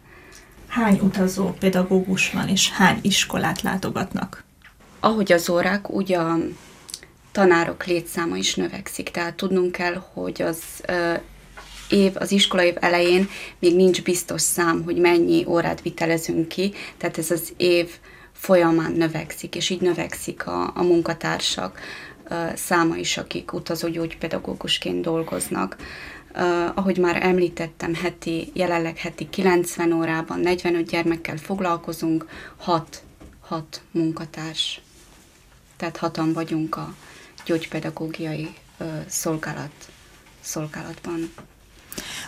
Hány 0.67 0.99
utazó 0.99 1.51
pedagógus 1.51 2.31
van, 2.31 2.49
és 2.49 2.71
hány 2.71 2.99
iskolát 3.03 3.63
látogatnak? 3.63 4.45
Ahogy 5.01 5.33
az 5.33 5.49
órák, 5.49 5.91
úgy 5.91 6.13
a 6.13 6.37
tanárok 7.33 7.85
létszáma 7.85 8.37
is 8.37 8.55
növekszik, 8.55 9.09
tehát 9.11 9.35
tudnunk 9.35 9.73
kell, 9.73 10.03
hogy 10.13 10.43
az 10.43 10.59
év, 11.89 12.13
az 12.15 12.33
iskolaév 12.33 12.75
elején 12.81 13.29
még 13.59 13.77
nincs 13.77 14.03
biztos 14.03 14.41
szám, 14.41 14.83
hogy 14.85 14.97
mennyi 14.97 15.45
órát 15.47 15.83
vitelezünk 15.83 16.49
ki, 16.49 16.73
tehát 16.97 17.19
ez 17.19 17.31
az 17.31 17.53
év 17.57 17.91
folyamán 18.33 18.93
növekszik, 18.93 19.55
és 19.55 19.71
így 19.71 19.81
növekszik 19.81 20.47
a, 20.47 20.73
a 20.75 20.83
munkatársak 20.83 21.81
száma 22.55 22.97
is, 22.97 23.17
akik 23.17 23.53
utazó 23.53 23.89
gyógypedagógusként 23.89 25.03
dolgoznak. 25.03 25.77
Uh, 26.35 26.43
ahogy 26.75 26.99
már 26.99 27.23
említettem, 27.23 27.95
heti, 27.95 28.51
jelenleg 28.53 28.97
heti 28.97 29.29
90 29.29 29.93
órában 29.93 30.41
45 30.41 30.91
gyermekkel 30.91 31.37
foglalkozunk, 31.37 32.27
6, 32.57 33.03
6 33.41 33.81
munkatárs. 33.91 34.81
Tehát 35.77 35.97
hatan 35.97 36.33
vagyunk 36.33 36.77
a 36.77 36.95
gyógypedagógiai 37.45 38.55
uh, 38.79 38.87
szolgálat, 39.07 39.91
szolgálatban. 40.41 41.31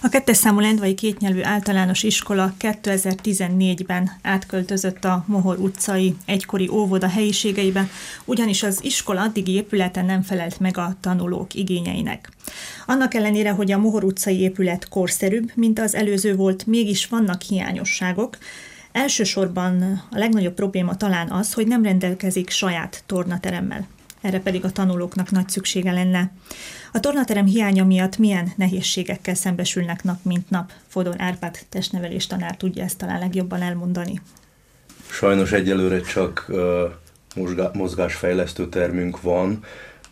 A 0.02 0.08
kettes 0.08 0.36
számú 0.36 0.60
lendvai 0.60 0.94
kétnyelvű 0.94 1.42
általános 1.42 2.02
iskola 2.02 2.54
2014-ben 2.60 4.10
átköltözött 4.22 5.04
a 5.04 5.24
Mohor 5.26 5.58
utcai 5.58 6.14
egykori 6.24 6.68
óvoda 6.68 7.08
helyiségeibe, 7.08 7.88
ugyanis 8.24 8.62
az 8.62 8.84
iskola 8.84 9.20
addigi 9.22 9.52
épületen 9.52 10.04
nem 10.04 10.22
felelt 10.22 10.60
meg 10.60 10.76
a 10.76 10.96
tanulók 11.00 11.54
igényeinek. 11.54 12.30
Annak 12.86 13.14
ellenére, 13.14 13.50
hogy 13.50 13.72
a 13.72 13.78
Mohor 13.78 14.04
utcai 14.04 14.40
épület 14.40 14.88
korszerűbb, 14.88 15.50
mint 15.54 15.78
az 15.78 15.94
előző 15.94 16.36
volt, 16.36 16.66
mégis 16.66 17.06
vannak 17.06 17.42
hiányosságok, 17.42 18.38
Elsősorban 18.98 19.82
a 20.10 20.18
legnagyobb 20.18 20.54
probléma 20.54 20.96
talán 20.96 21.30
az, 21.30 21.52
hogy 21.52 21.66
nem 21.66 21.82
rendelkezik 21.82 22.50
saját 22.50 23.02
tornateremmel. 23.06 23.86
Erre 24.20 24.40
pedig 24.40 24.64
a 24.64 24.70
tanulóknak 24.70 25.30
nagy 25.30 25.48
szüksége 25.48 25.92
lenne. 25.92 26.32
A 26.92 27.00
tornaterem 27.00 27.46
hiánya 27.46 27.84
miatt 27.84 28.18
milyen 28.18 28.52
nehézségekkel 28.56 29.34
szembesülnek 29.34 30.02
nap 30.02 30.18
mint 30.22 30.50
nap? 30.50 30.72
Fodor 30.86 31.14
Árpád 31.18 31.58
testnevelés 31.68 32.26
tanár 32.26 32.56
tudja 32.56 32.84
ezt 32.84 32.98
talán 32.98 33.18
legjobban 33.18 33.62
elmondani. 33.62 34.20
Sajnos 35.10 35.52
egyelőre 35.52 36.00
csak 36.00 36.46
uh, 37.34 37.72
mozgásfejlesztő 37.72 38.68
termünk 38.68 39.20
van, 39.20 39.64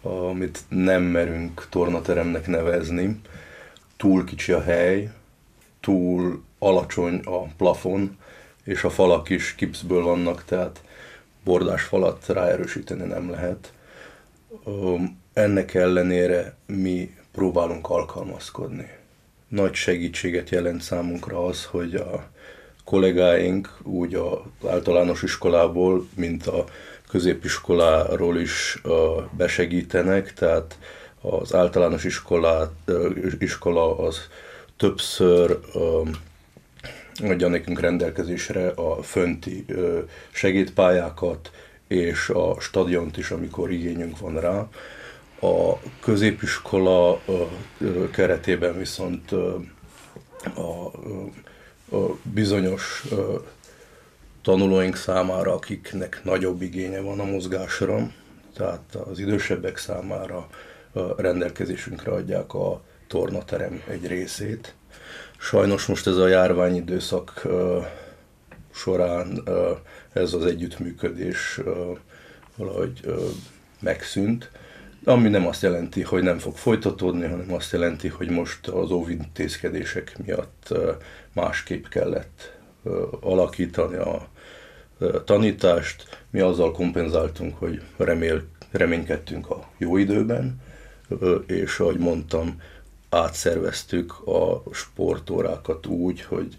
amit 0.02 0.60
nem 0.68 1.02
merünk 1.02 1.66
tornateremnek 1.70 2.46
nevezni. 2.46 3.20
Túl 3.96 4.24
kicsi 4.24 4.52
a 4.52 4.62
hely, 4.62 5.10
túl 5.80 6.42
alacsony 6.58 7.20
a 7.24 7.42
plafon, 7.56 8.16
és 8.66 8.84
a 8.84 8.90
falak 8.90 9.28
is 9.28 9.54
kipszből 9.54 10.02
vannak, 10.02 10.44
tehát 10.44 10.80
bordás 11.44 11.82
falat 11.82 12.26
ráerősíteni 12.26 13.04
nem 13.04 13.30
lehet. 13.30 13.72
Ennek 15.32 15.74
ellenére 15.74 16.56
mi 16.66 17.14
próbálunk 17.32 17.90
alkalmazkodni. 17.90 18.90
Nagy 19.48 19.74
segítséget 19.74 20.50
jelent 20.50 20.82
számunkra 20.82 21.44
az, 21.44 21.64
hogy 21.64 21.94
a 21.94 22.28
kollégáink 22.84 23.78
úgy 23.82 24.14
az 24.14 24.68
általános 24.68 25.22
iskolából, 25.22 26.08
mint 26.14 26.46
a 26.46 26.64
középiskoláról 27.08 28.38
is 28.38 28.82
besegítenek, 29.30 30.32
tehát 30.32 30.78
az 31.20 31.54
általános 31.54 32.04
iskolát, 32.04 32.72
iskola 33.38 33.98
az 33.98 34.20
többször 34.76 35.58
adja 37.22 37.48
nekünk 37.48 37.80
rendelkezésre 37.80 38.68
a 38.68 39.02
fönti 39.02 39.64
segédpályákat, 40.30 41.50
és 41.88 42.28
a 42.28 42.60
stadiont 42.60 43.16
is, 43.16 43.30
amikor 43.30 43.70
igényünk 43.70 44.18
van 44.18 44.40
rá. 44.40 44.68
A 45.40 45.78
középiskola 46.00 47.20
keretében 48.12 48.78
viszont 48.78 49.32
a, 50.54 50.86
a 51.96 52.16
bizonyos 52.22 53.04
tanulóink 54.42 54.96
számára, 54.96 55.52
akiknek 55.52 56.20
nagyobb 56.24 56.62
igénye 56.62 57.00
van 57.00 57.20
a 57.20 57.24
mozgásra, 57.24 58.10
tehát 58.54 58.94
az 59.10 59.18
idősebbek 59.18 59.76
számára 59.76 60.48
rendelkezésünkre 61.16 62.10
adják 62.10 62.54
a 62.54 62.82
tornaterem 63.06 63.82
egy 63.88 64.06
részét. 64.06 64.74
Sajnos 65.46 65.86
most 65.86 66.06
ez 66.06 66.16
a 66.16 66.26
járványidőszak 66.26 67.46
során 68.74 69.42
ez 70.12 70.32
az 70.32 70.44
együttműködés 70.44 71.60
valahogy 72.56 73.00
megszűnt, 73.80 74.50
ami 75.04 75.28
nem 75.28 75.46
azt 75.46 75.62
jelenti, 75.62 76.02
hogy 76.02 76.22
nem 76.22 76.38
fog 76.38 76.56
folytatódni, 76.56 77.26
hanem 77.26 77.52
azt 77.52 77.72
jelenti, 77.72 78.08
hogy 78.08 78.30
most 78.30 78.66
az 78.66 78.90
óvintézkedések 78.90 80.16
miatt 80.24 80.74
másképp 81.32 81.84
kellett 81.86 82.58
alakítani 83.20 83.96
a 83.96 84.28
tanítást. 85.24 86.24
Mi 86.30 86.40
azzal 86.40 86.72
kompenzáltunk, 86.72 87.58
hogy 87.58 87.82
remél, 87.96 88.42
reménykedtünk 88.70 89.50
a 89.50 89.68
jó 89.78 89.96
időben, 89.96 90.60
és 91.46 91.78
ahogy 91.78 91.98
mondtam, 91.98 92.60
átszerveztük 93.16 94.26
a 94.26 94.62
sportórákat 94.72 95.86
úgy, 95.86 96.22
hogy 96.22 96.56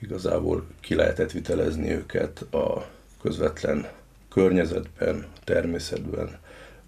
igazából 0.00 0.64
ki 0.80 0.94
lehetett 0.94 1.30
vitelezni 1.30 1.90
őket 1.90 2.40
a 2.40 2.86
közvetlen 3.22 3.88
környezetben, 4.28 5.26
természetben. 5.44 6.38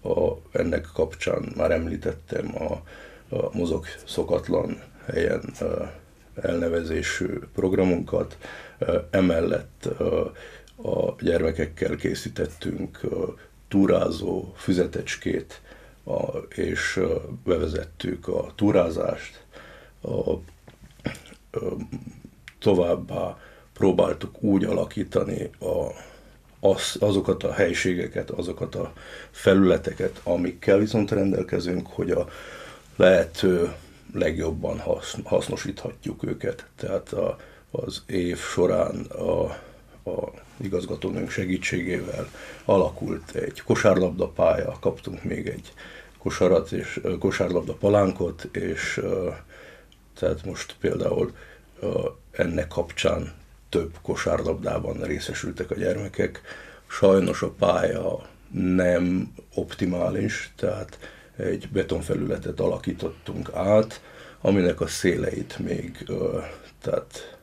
A, 0.03 0.31
ennek 0.51 0.87
kapcsán 0.93 1.53
már 1.55 1.71
említettem 1.71 2.55
a, 2.55 2.71
a 3.35 3.57
mozog 3.57 3.85
szokatlan 4.05 4.81
helyen 5.05 5.39
a, 5.39 5.99
elnevezésű 6.41 7.39
programunkat. 7.53 8.37
Emellett 9.09 9.85
a 10.83 11.15
gyermekekkel 11.19 11.95
készítettünk 11.95 12.99
túrázó 13.67 14.53
füzetecskét, 14.55 15.61
és 16.55 16.99
bevezettük 17.43 18.27
a 18.27 18.51
túrázást. 18.55 19.45
A, 20.01 20.33
továbbá 22.59 23.37
próbáltuk 23.73 24.43
úgy 24.43 24.63
alakítani 24.63 25.49
a, 25.59 25.87
az, 26.59 26.95
azokat 26.99 27.43
a 27.43 27.53
helységeket, 27.53 28.29
azokat 28.29 28.75
a 28.75 28.93
felületeket, 29.31 30.21
amikkel 30.23 30.77
viszont 30.77 31.11
rendelkezünk, 31.11 31.87
hogy 31.87 32.11
a 32.11 32.27
lehető 32.95 33.73
legjobban 34.13 34.81
hasznosíthatjuk 35.23 36.23
őket. 36.23 36.65
Tehát 36.75 37.13
a, 37.13 37.37
az 37.71 38.03
év 38.05 38.37
során 38.37 39.05
a, 39.05 39.57
a 40.05 40.41
igazgatónőnk 40.57 41.29
segítségével 41.29 42.29
alakult 42.65 43.35
egy 43.35 43.61
kosárlabda 43.61 44.27
pálya, 44.27 44.77
kaptunk 44.79 45.23
még 45.23 45.47
egy 45.47 45.73
kosarat 46.17 46.71
és 46.71 47.01
kosárlabda 47.19 47.73
palánkot, 47.73 48.43
és 48.51 49.01
tehát 50.19 50.45
most 50.45 50.75
például 50.79 51.35
ennek 52.31 52.67
kapcsán 52.67 53.33
több 53.69 53.93
kosárlabdában 54.01 55.01
részesültek 55.01 55.71
a 55.71 55.75
gyermekek. 55.75 56.41
Sajnos 56.87 57.41
a 57.41 57.49
pálya 57.49 58.29
nem 58.51 59.33
optimális, 59.55 60.53
tehát 60.55 60.99
egy 61.37 61.69
betonfelületet 61.69 62.59
alakítottunk 62.59 63.49
át, 63.53 64.01
aminek 64.41 64.81
a 64.81 64.87
széleit 64.87 65.57
még 65.59 66.09
tehát 66.81 67.39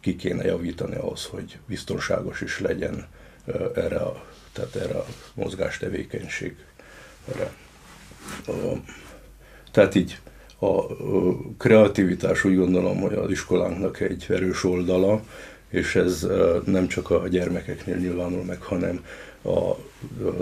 ki 0.00 0.16
kéne 0.16 0.44
javítani 0.44 0.94
ahhoz, 0.94 1.24
hogy 1.24 1.58
biztonságos 1.66 2.40
is 2.40 2.60
legyen 2.60 3.06
erre 3.74 3.96
a, 3.96 4.24
tehát 4.52 4.74
erre 4.76 4.98
a 4.98 5.06
mozgástevékenységre. 5.34 6.64
Tehát 9.70 9.94
így 9.94 10.18
A 10.62 10.86
kreativitás 11.58 12.44
úgy 12.44 12.56
gondolom, 12.56 13.00
hogy 13.00 13.14
az 13.14 13.30
iskolánknak 13.30 14.00
egy 14.00 14.26
erős 14.28 14.64
oldala, 14.64 15.22
és 15.68 15.94
ez 15.94 16.26
nem 16.64 16.88
csak 16.88 17.10
a 17.10 17.28
gyermekeknél 17.28 17.96
nyilvánul 17.96 18.44
meg, 18.44 18.62
hanem 18.62 19.04
a 19.44 19.76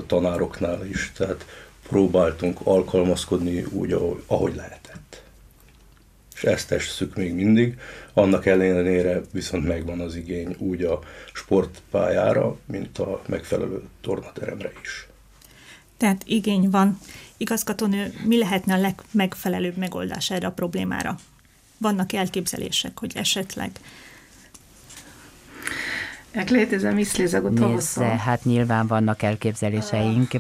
tanároknál 0.07 0.87
is. 0.87 1.13
Tehát 1.17 1.47
próbáltunk 1.89 2.59
alkalmazkodni 2.63 3.65
úgy, 3.65 3.93
ahogy 4.27 4.55
lehetett. 4.55 5.23
És 6.41 6.47
ezt 6.47 6.69
tesszük 6.69 7.17
még 7.17 7.35
mindig. 7.35 7.79
Annak 8.13 8.47
ellenére 8.47 9.21
viszont 9.33 9.67
megvan 9.67 10.01
az 10.01 10.15
igény 10.15 10.57
úgy 10.59 10.83
a 10.83 10.99
sportpályára, 11.33 12.57
mint 12.67 12.99
a 12.99 13.23
megfelelő 13.27 13.83
tornateremre 14.01 14.73
is. 14.83 15.07
Tehát 15.97 16.23
igény 16.25 16.71
van. 16.71 16.99
Igazgatónő, 17.37 18.13
mi 18.25 18.39
lehetne 18.39 18.75
a 18.75 18.79
legmegfelelőbb 18.79 19.77
megoldás 19.77 20.31
erre 20.31 20.47
a 20.47 20.53
problémára? 20.53 21.19
Vannak 21.79 22.13
elképzelések, 22.13 22.99
hogy 22.99 23.13
esetleg 23.15 23.71
Jak 26.35 26.51
Nézze, 27.51 28.05
hát 28.05 28.45
nyilván 28.45 28.87
vannak 28.87 29.23
elképzeléseink, 29.23 30.31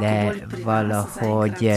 de 0.00 0.34
valahogy 0.62 1.72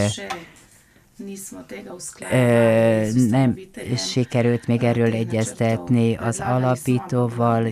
nem 3.28 3.58
sikerült 3.96 4.66
még 4.66 4.82
erről 4.82 5.12
egyeztetni. 5.12 6.16
Az 6.16 6.40
alapítóval 6.40 7.66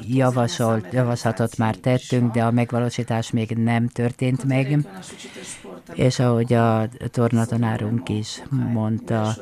javasolt, 0.00 0.92
javaslatot 0.92 1.56
már 1.56 1.76
tettünk, 1.76 2.32
de 2.32 2.44
a 2.44 2.50
megvalósítás 2.50 3.30
még 3.30 3.50
nem 3.50 3.88
történt 3.88 4.44
meg. 4.44 4.78
És 5.94 6.18
ahogy 6.18 6.52
a 6.52 6.88
tornatanárunk 7.10 8.08
is 8.08 8.42
mondta, 8.72 9.36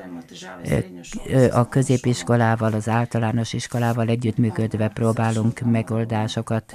a 1.53 1.69
középiskolával, 1.69 2.73
az 2.73 2.89
általános 2.89 3.53
iskolával 3.53 4.09
együttműködve 4.09 4.89
próbálunk 4.89 5.61
megoldásokat 5.61 6.75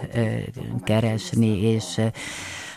keresni, 0.84 1.62
és 1.62 2.02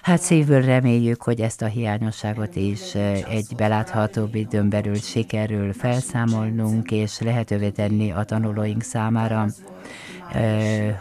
Hát 0.08 0.20
szívből 0.20 0.62
reméljük, 0.62 1.22
hogy 1.22 1.40
ezt 1.40 1.62
a 1.62 1.66
hiányosságot 1.66 2.56
is 2.56 2.94
egy 3.28 3.46
beláthatóbb 3.56 4.34
időn 4.34 4.68
belül 4.68 4.94
sikerül 4.94 5.72
felszámolnunk, 5.72 6.90
és 6.90 7.20
lehetővé 7.20 7.68
tenni 7.68 8.10
a 8.12 8.24
tanulóink 8.24 8.82
számára, 8.82 9.46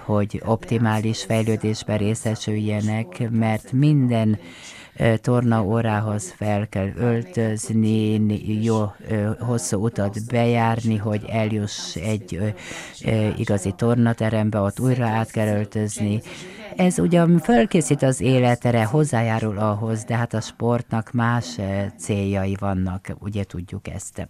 hogy 0.05 0.41
optimális 0.45 1.23
fejlődésben 1.23 1.97
részesüljenek, 1.97 3.29
mert 3.29 3.71
minden 3.71 4.39
torna 5.21 5.63
órához 5.63 6.31
fel 6.31 6.67
kell 6.69 6.91
öltözni, 6.95 8.19
jó 8.63 8.91
hosszú 9.39 9.83
utat 9.83 10.25
bejárni, 10.31 10.97
hogy 10.97 11.23
eljuss 11.29 11.95
egy 11.95 12.53
igazi 13.37 13.73
tornaterembe, 13.77 14.59
ott 14.59 14.79
újra 14.79 15.05
át 15.05 15.31
kell 15.31 15.47
öltözni. 15.47 16.21
Ez 16.77 16.99
ugyan 16.99 17.39
felkészít 17.39 18.01
az 18.01 18.21
életere, 18.21 18.83
hozzájárul 18.83 19.57
ahhoz, 19.57 20.03
de 20.03 20.15
hát 20.15 20.33
a 20.33 20.41
sportnak 20.41 21.11
más 21.11 21.45
céljai 21.99 22.55
vannak, 22.59 23.15
ugye 23.19 23.43
tudjuk 23.43 23.87
ezt. 23.87 24.27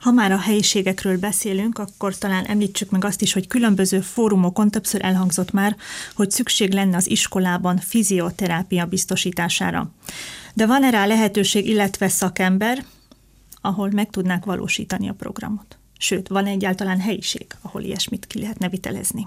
Ha 0.00 0.10
már 0.10 0.32
a 0.32 0.38
helyiségekről 0.38 1.18
beszélünk, 1.18 1.78
akkor 1.78 2.18
talán 2.18 2.44
említsük 2.44 2.90
meg 2.90 3.04
azt 3.04 3.22
is, 3.22 3.32
hogy 3.32 3.46
különböző 3.46 4.00
fórumokon 4.00 4.70
többször 4.70 5.04
elhangzott 5.04 5.52
már, 5.52 5.76
hogy 6.14 6.30
szükség 6.30 6.72
lenne 6.72 6.96
az 6.96 7.10
iskolában 7.10 7.76
fizioterápia 7.76 8.86
biztosítására. 8.86 9.90
De 10.54 10.66
van-e 10.66 10.90
rá 10.90 11.06
lehetőség, 11.06 11.68
illetve 11.68 12.08
szakember, 12.08 12.84
ahol 13.60 13.90
meg 13.90 14.10
tudnák 14.10 14.44
valósítani 14.44 15.08
a 15.08 15.12
programot? 15.12 15.78
Sőt, 15.98 16.28
van 16.28 16.46
egyáltalán 16.46 17.00
helyiség, 17.00 17.46
ahol 17.62 17.82
ilyesmit 17.82 18.26
ki 18.26 18.40
lehetne 18.40 18.68
vitelezni? 18.68 19.26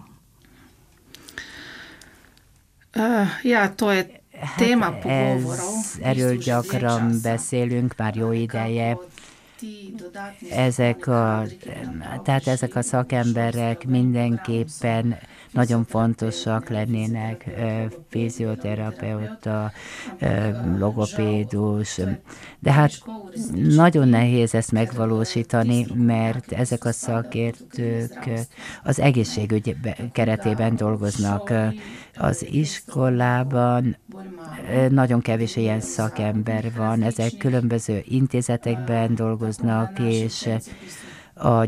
Uh, 2.95 3.27
ja, 3.43 3.75
to 3.75 3.91
je 3.91 4.21
téma 4.57 4.85
hát 4.85 5.05
Erről 6.01 6.35
gyakran 6.35 7.19
beszélünk 7.23 7.93
már 7.97 8.15
jó 8.15 8.31
ideje. 8.31 8.97
ezek 10.49 11.07
a, 11.07 11.43
tehát 12.23 12.47
ezek 12.47 12.75
a 12.75 12.81
szakemberek 12.81 13.85
mindenképpen 13.85 15.17
nagyon 15.51 15.85
fontosak 15.85 16.69
lennének, 16.69 17.49
fizioterapeuta, 18.09 19.71
logopédus, 20.77 21.99
de 22.59 22.71
hát 22.71 22.91
nagyon 23.53 24.07
nehéz 24.07 24.53
ezt 24.55 24.71
megvalósítani, 24.71 25.85
mert 25.93 26.51
ezek 26.51 26.85
a 26.85 26.91
szakértők 26.91 28.29
az 28.83 28.99
egészségügy 28.99 29.75
keretében 30.11 30.75
dolgoznak. 30.75 31.53
Az 32.17 32.45
iskolában 32.51 33.97
nagyon 34.89 35.21
kevés 35.21 35.55
ilyen 35.55 35.81
szakember 35.81 36.71
van, 36.75 37.01
ezek 37.01 37.37
különböző 37.37 38.03
intézetekben 38.07 39.15
dolgoznak, 39.15 39.99
és 39.99 40.49
a 41.41 41.65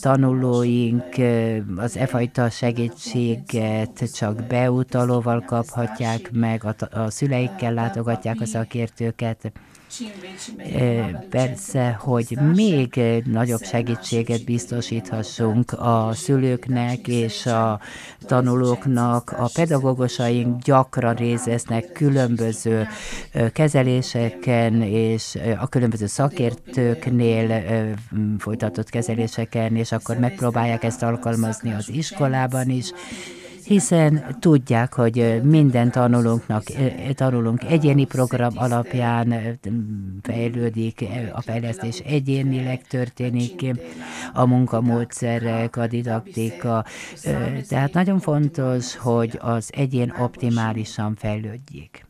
tanulóink 0.00 1.04
az 1.76 1.96
e 1.96 2.06
fajta 2.06 2.50
segítséget 2.50 4.10
csak 4.14 4.46
beutalóval 4.46 5.40
kaphatják 5.46 6.30
meg, 6.32 6.64
a, 6.64 6.98
a 7.00 7.10
szüleikkel 7.10 7.72
látogatják 7.74 8.40
a 8.40 8.46
szakértőket. 8.46 9.52
Persze, 11.30 11.96
hogy 12.00 12.38
még 12.54 13.00
nagyobb 13.24 13.62
segítséget 13.62 14.44
biztosíthassunk 14.44 15.72
a 15.72 16.10
szülőknek 16.14 17.08
és 17.08 17.46
a 17.46 17.80
tanulóknak. 18.26 19.34
A 19.38 19.50
pedagógusaink 19.54 20.62
gyakran 20.62 21.14
részt 21.14 21.48
különböző 21.92 22.88
kezeléseken 23.52 24.82
és 24.82 25.38
a 25.60 25.68
különböző 25.68 26.06
szakértőknél 26.06 27.64
folytatott 28.38 28.88
kezeléseken, 28.90 29.76
és 29.76 29.92
akkor 29.92 30.18
megpróbálják 30.18 30.84
ezt 30.84 31.02
alkalmazni 31.02 31.72
az 31.72 31.88
iskolában 31.88 32.70
is, 32.70 32.92
hiszen 33.66 34.36
tudják, 34.40 34.94
hogy 34.94 35.40
minden 35.42 35.90
tanulónknak, 35.90 36.62
tanulunk 37.14 37.64
egyéni 37.64 38.04
program 38.04 38.52
alapján 38.58 39.58
fejlődik, 40.22 41.04
a 41.32 41.40
fejlesztés 41.40 41.98
egyénileg 41.98 42.86
történik, 42.86 43.64
a 44.32 44.46
munkamódszerek, 44.46 45.76
a 45.76 45.86
didaktika, 45.86 46.84
tehát 47.68 47.92
nagyon 47.92 48.20
fontos, 48.20 48.96
hogy 48.96 49.38
az 49.40 49.70
egyén 49.74 50.14
optimálisan 50.18 51.14
fejlődjék. 51.18 52.06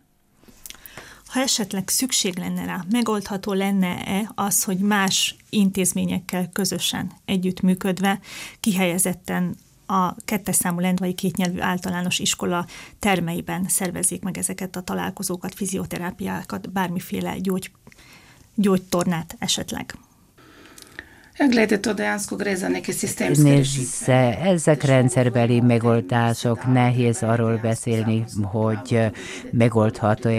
Ha 1.26 1.40
esetleg 1.40 1.88
szükség 1.88 2.38
lenne 2.38 2.64
rá, 2.64 2.84
megoldható 2.90 3.52
lenne-e 3.52 4.30
az, 4.34 4.64
hogy 4.64 4.78
más 4.78 5.36
intézményekkel 5.50 6.48
közösen 6.52 7.12
együttműködve 7.24 8.20
kihelyezetten 8.60 9.56
a 9.86 10.14
kettes 10.24 10.56
számú 10.56 10.80
lendvai 10.80 11.14
kétnyelvű 11.14 11.60
általános 11.60 12.18
iskola 12.18 12.66
termeiben 12.98 13.68
szervezik 13.68 14.22
meg 14.22 14.38
ezeket 14.38 14.76
a 14.76 14.82
találkozókat, 14.82 15.54
fizioterápiákat, 15.54 16.72
bármiféle 16.72 17.38
gyógy, 17.38 17.70
gyógytornát 18.54 19.36
esetleg. 19.38 19.94
Nézze, 23.42 24.38
ezek 24.40 24.82
rendszerbeli 24.82 25.60
megoldások, 25.60 26.72
nehéz 26.72 27.22
arról 27.22 27.58
beszélni, 27.62 28.24
hogy 28.42 29.10
megoldható. 29.50 30.30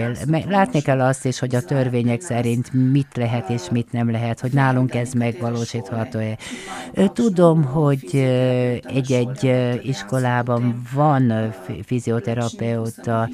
Látni 0.48 0.80
kell 0.80 1.00
azt 1.00 1.24
is, 1.24 1.38
hogy 1.38 1.54
a 1.54 1.62
törvények 1.62 2.20
szerint 2.20 2.72
mit 2.72 3.08
lehet 3.14 3.48
és 3.48 3.62
mit 3.70 3.92
nem 3.92 4.10
lehet, 4.10 4.40
hogy 4.40 4.52
nálunk 4.52 4.94
ez 4.94 5.12
megvalósítható. 5.12 6.18
Tudom, 7.12 7.64
hogy 7.64 8.14
egy-egy 8.82 9.54
iskolában 9.82 10.82
van 10.94 11.54
fizioterapeuta, 11.84 13.28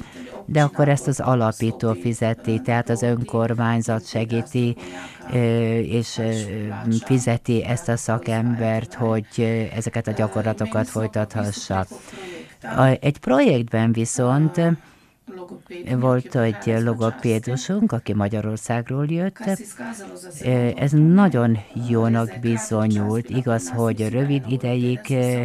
de 0.45 0.61
akkor 0.61 0.89
ezt 0.89 1.07
az 1.07 1.19
alapító 1.19 1.93
fizeti, 1.93 2.61
tehát 2.61 2.89
az 2.89 3.01
önkormányzat 3.01 4.07
segíti, 4.07 4.75
és 5.83 6.21
fizeti 7.05 7.63
ezt 7.63 7.89
a 7.89 7.97
szakembert, 7.97 8.93
hogy 8.93 9.25
ezeket 9.75 10.07
a 10.07 10.11
gyakorlatokat 10.11 10.87
folytathassa. 10.87 11.85
Egy 12.99 13.17
projektben 13.17 13.91
viszont 13.91 14.61
volt 15.99 16.35
egy 16.35 16.83
logopédusunk, 16.83 17.91
aki 17.91 18.13
Magyarországról 18.13 19.05
jött. 19.05 19.39
Ez 20.75 20.91
nagyon 20.91 21.57
jónak 21.89 22.39
bizonyult. 22.41 23.29
Igaz, 23.29 23.69
hogy 23.69 24.09
rövid 24.09 24.43
ideig, 24.47 24.99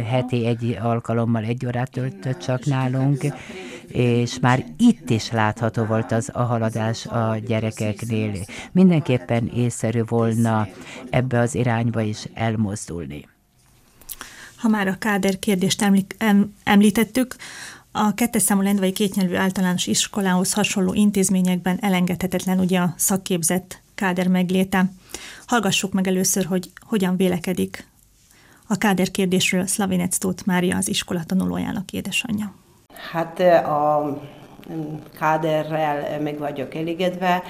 heti 0.09 0.45
egy 0.45 0.77
alkalommal 0.81 1.43
egy 1.43 1.65
órát 1.65 1.91
töltött 1.91 2.39
csak 2.39 2.65
nálunk, 2.65 3.25
és 3.93 4.39
már 4.39 4.65
itt 4.77 5.09
is 5.09 5.31
látható 5.31 5.83
volt 5.83 6.11
az 6.11 6.29
a 6.33 6.41
haladás 6.41 7.05
a 7.05 7.37
gyerekeknél. 7.45 8.31
Mindenképpen 8.71 9.47
észszerű 9.47 10.01
volna 10.05 10.67
ebbe 11.09 11.39
az 11.39 11.55
irányba 11.55 12.01
is 12.01 12.27
elmozdulni. 12.33 13.27
Ha 14.55 14.67
már 14.67 14.87
a 14.87 14.97
káder 14.97 15.39
kérdést 15.39 15.85
említettük, 16.63 17.35
a 17.91 18.13
kettes 18.13 18.41
számú 18.41 18.61
lendvai 18.61 18.91
kétnyelvű 18.91 19.35
általános 19.35 19.87
iskolához 19.87 20.53
hasonló 20.53 20.93
intézményekben 20.93 21.77
elengedhetetlen 21.81 22.59
ugye 22.59 22.79
a 22.79 22.93
szakképzett 22.97 23.81
káder 23.95 24.27
megléte. 24.27 24.91
Hallgassuk 25.45 25.93
meg 25.93 26.07
először, 26.07 26.45
hogy 26.45 26.71
hogyan 26.85 27.15
vélekedik 27.15 27.89
a 28.67 28.77
káder 28.77 29.11
kérdésről 29.11 29.65
Slavinec 29.65 30.17
Tóth 30.17 30.45
Mária 30.45 30.77
az 30.77 30.87
iskola 30.87 31.23
tanulójának 31.23 31.91
édesanyja. 31.91 32.53
Hát 33.11 33.39
a 33.65 34.17
káderrel 35.19 36.19
meg 36.23 36.37
vagyok 36.37 36.75
elégedve. 36.75 37.43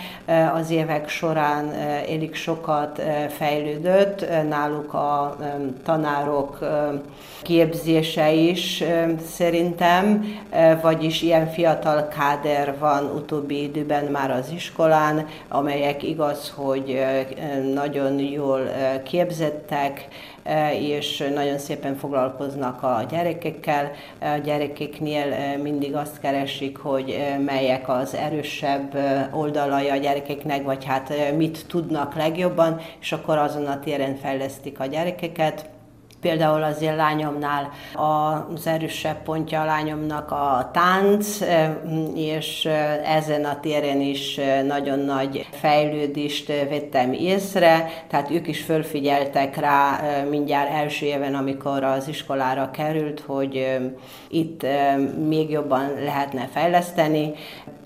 Az 0.53 0.69
évek 0.69 1.09
során 1.09 1.71
elég 2.09 2.35
sokat 2.35 3.01
fejlődött, 3.29 4.25
náluk 4.49 4.93
a 4.93 5.37
tanárok 5.83 6.59
képzése 7.41 8.31
is 8.31 8.83
szerintem, 9.25 10.25
vagyis 10.81 11.21
ilyen 11.21 11.47
fiatal 11.47 12.07
káder 12.07 12.77
van 12.79 13.03
utóbbi 13.15 13.63
időben 13.63 14.05
már 14.05 14.31
az 14.31 14.51
iskolán, 14.53 15.27
amelyek 15.47 16.03
igaz, 16.03 16.53
hogy 16.55 17.03
nagyon 17.73 18.19
jól 18.19 18.61
képzettek, 19.03 20.07
és 20.79 21.29
nagyon 21.33 21.57
szépen 21.57 21.95
foglalkoznak 21.95 22.83
a 22.83 23.05
gyerekekkel. 23.09 23.91
A 24.19 24.37
gyerekeknél 24.43 25.57
mindig 25.57 25.95
azt 25.95 26.19
keresik, 26.19 26.77
hogy 26.77 27.17
melyek 27.45 27.89
az 27.89 28.15
erősebb 28.15 28.97
oldalai 29.33 29.89
a 29.89 29.95
gyerekeknek, 29.95 30.63
vagy 30.63 30.85
hát 30.85 31.13
mit 31.37 31.65
tudnak 31.67 32.15
legjobban, 32.15 32.79
és 33.01 33.11
akkor 33.11 33.37
azon 33.37 33.65
a 33.65 33.79
téren 33.79 34.15
fejlesztik 34.15 34.79
a 34.79 34.85
gyerekeket. 34.85 35.69
Például 36.21 36.63
az 36.63 36.81
én 36.81 36.95
lányomnál 36.95 37.69
az 37.93 38.67
erősebb 38.67 39.21
pontja 39.23 39.61
a 39.61 39.65
lányomnak 39.65 40.31
a 40.31 40.69
tánc, 40.73 41.39
és 42.15 42.69
ezen 43.03 43.45
a 43.45 43.59
téren 43.59 44.01
is 44.01 44.39
nagyon 44.67 44.99
nagy 44.99 45.47
fejlődést 45.51 46.47
vettem 46.47 47.13
észre, 47.13 47.89
tehát 48.07 48.31
ők 48.31 48.47
is 48.47 48.61
fölfigyeltek 48.61 49.57
rá 49.57 49.99
mindjárt 50.29 50.71
első 50.71 51.05
éven, 51.05 51.35
amikor 51.35 51.83
az 51.83 52.07
iskolára 52.07 52.71
került, 52.71 53.19
hogy 53.19 53.79
itt 54.29 54.65
még 55.27 55.49
jobban 55.49 55.93
lehetne 56.03 56.47
fejleszteni. 56.53 57.33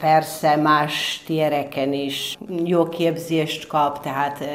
Persze 0.02 0.56
más 0.56 1.24
téreken 1.26 1.94
is 1.94 2.38
jó 2.64 2.90
képzést 2.90 3.68
kap, 3.68 4.02
tehát 4.02 4.46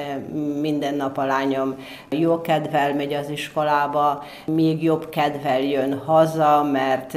minden 0.61 0.95
nap 0.95 1.19
a 1.19 1.25
lányom 1.25 1.75
jó 2.09 2.41
kedvel 2.41 2.95
megy 2.95 3.13
az 3.13 3.29
iskolába, 3.29 4.25
még 4.47 4.83
jobb 4.83 5.09
kedvel 5.09 5.61
jön 5.61 5.99
haza, 5.99 6.69
mert 6.73 7.17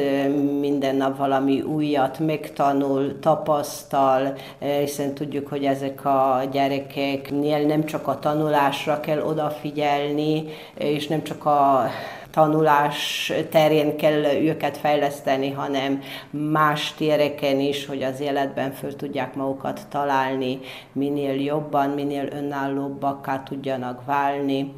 minden 0.59 0.95
nap 0.95 1.17
valami 1.17 1.61
újat 1.61 2.19
megtanul, 2.19 3.19
tapasztal, 3.19 4.37
hiszen 4.79 5.13
tudjuk, 5.13 5.47
hogy 5.47 5.63
ezek 5.63 6.05
a 6.05 6.41
gyerekeknél 6.51 7.65
nem 7.65 7.85
csak 7.85 8.07
a 8.07 8.19
tanulásra 8.19 8.99
kell 8.99 9.21
odafigyelni, 9.21 10.43
és 10.73 11.07
nem 11.07 11.23
csak 11.23 11.45
a 11.45 11.87
tanulás 12.33 13.31
terén 13.49 13.97
kell 13.97 14.23
őket 14.23 14.77
fejleszteni, 14.77 15.51
hanem 15.51 16.01
más 16.29 16.93
téreken 16.93 17.59
is, 17.59 17.85
hogy 17.85 18.03
az 18.03 18.19
életben 18.19 18.71
föl 18.71 18.95
tudják 18.95 19.35
magukat 19.35 19.81
találni, 19.89 20.59
minél 20.91 21.41
jobban, 21.41 21.89
minél 21.89 22.27
önállóbbakká 22.31 23.43
tudjanak 23.43 24.05
válni 24.05 24.73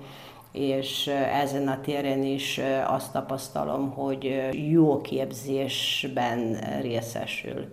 és 0.52 1.08
ezen 1.42 1.68
a 1.68 1.82
téren 1.82 2.24
is 2.24 2.60
azt 2.88 3.12
tapasztalom, 3.12 3.92
hogy 3.92 4.50
jó 4.70 5.02
képzésben 5.02 6.58
részesül. 6.82 7.68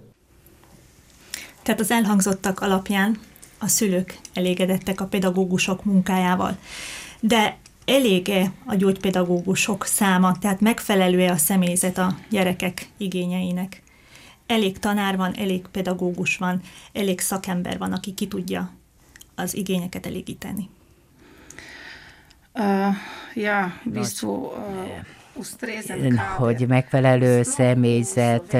Tehát 1.62 1.80
az 1.80 1.90
elhangzottak 1.90 2.60
alapján 2.60 3.20
a 3.58 3.66
szülők 3.68 4.18
elégedettek 4.34 5.00
a 5.00 5.06
pedagógusok 5.06 5.84
munkájával. 5.84 6.56
De 7.20 7.56
elég-e 7.84 8.52
a 8.66 8.74
gyógypedagógusok 8.74 9.84
száma, 9.84 10.38
tehát 10.38 10.60
megfelelő-e 10.60 11.30
a 11.30 11.36
személyzet 11.36 11.98
a 11.98 12.16
gyerekek 12.30 12.88
igényeinek? 12.96 13.82
Elég 14.46 14.78
tanár 14.78 15.16
van, 15.16 15.34
elég 15.34 15.66
pedagógus 15.70 16.36
van, 16.36 16.60
elég 16.92 17.20
szakember 17.20 17.78
van, 17.78 17.92
aki 17.92 18.14
ki 18.14 18.28
tudja 18.28 18.70
az 19.34 19.54
igényeket 19.54 20.06
elégíteni. 20.06 20.68
Uh, 22.54 22.94
ja, 23.34 23.80
v 23.84 23.88
bistvu 23.90 24.28
uh, 24.28 24.52
hogy 26.36 26.64
megfelelő 26.68 27.42
személyzet 27.42 28.56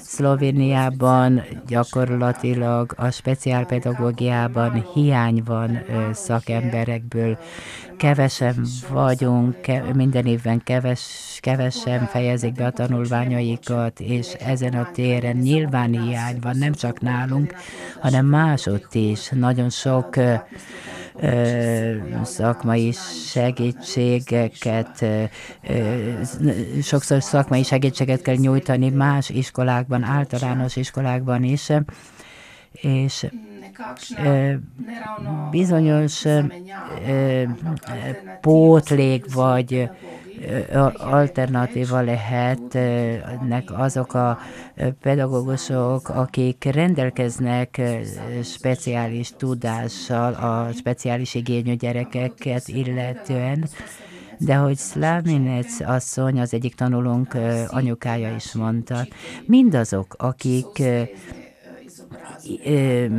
Szlovéniában 0.00 1.42
gyakorlatilag 1.66 2.94
a 2.96 3.10
speciálpedagógiában 3.10 4.86
hiány 4.94 5.42
van 5.44 5.82
szakemberekből. 6.12 7.38
Kevesen 7.96 8.66
vagyunk, 8.88 9.56
minden 9.94 10.26
évben 10.26 10.62
keves, 10.62 11.38
kevesen 11.40 12.06
fejezik 12.06 12.52
be 12.52 12.66
a 12.66 12.70
tanulmányaikat, 12.70 14.00
és 14.00 14.32
ezen 14.32 14.74
a 14.74 14.90
téren 14.92 15.36
nyilván 15.36 15.90
hiány 15.90 16.38
van, 16.40 16.56
nem 16.56 16.72
csak 16.72 17.00
nálunk, 17.00 17.54
hanem 18.00 18.26
másodt 18.26 18.94
is. 18.94 19.28
Nagyon 19.28 19.70
sok 19.70 20.16
szakmai 22.22 22.92
segítségeket, 23.32 25.04
sokszor 26.82 27.22
szakmai 27.22 27.62
segítséget 27.62 28.22
kell 28.22 28.34
nyújtani 28.36 28.90
más 28.90 29.28
iskolákban, 29.28 30.02
általános 30.02 30.76
iskolákban 30.76 31.42
is, 31.42 31.72
és 32.72 33.26
bizonyos 35.50 36.24
pótlék 38.40 39.34
vagy 39.34 39.88
alternatíva 40.96 42.00
lehetnek 42.00 43.70
azok 43.78 44.14
a 44.14 44.38
pedagógusok, 45.00 46.08
akik 46.08 46.64
rendelkeznek 46.64 47.80
speciális 48.42 49.32
tudással 49.36 50.32
a 50.32 50.72
speciális 50.72 51.34
igényű 51.34 51.74
gyerekeket 51.74 52.68
illetően, 52.68 53.68
de 54.38 54.54
hogy 54.54 54.76
Szláminec 54.76 55.80
asszony, 55.80 56.40
az 56.40 56.54
egyik 56.54 56.74
tanulónk 56.74 57.36
anyukája 57.68 58.34
is 58.34 58.52
mondta, 58.52 59.06
mindazok, 59.46 60.14
akik 60.18 60.82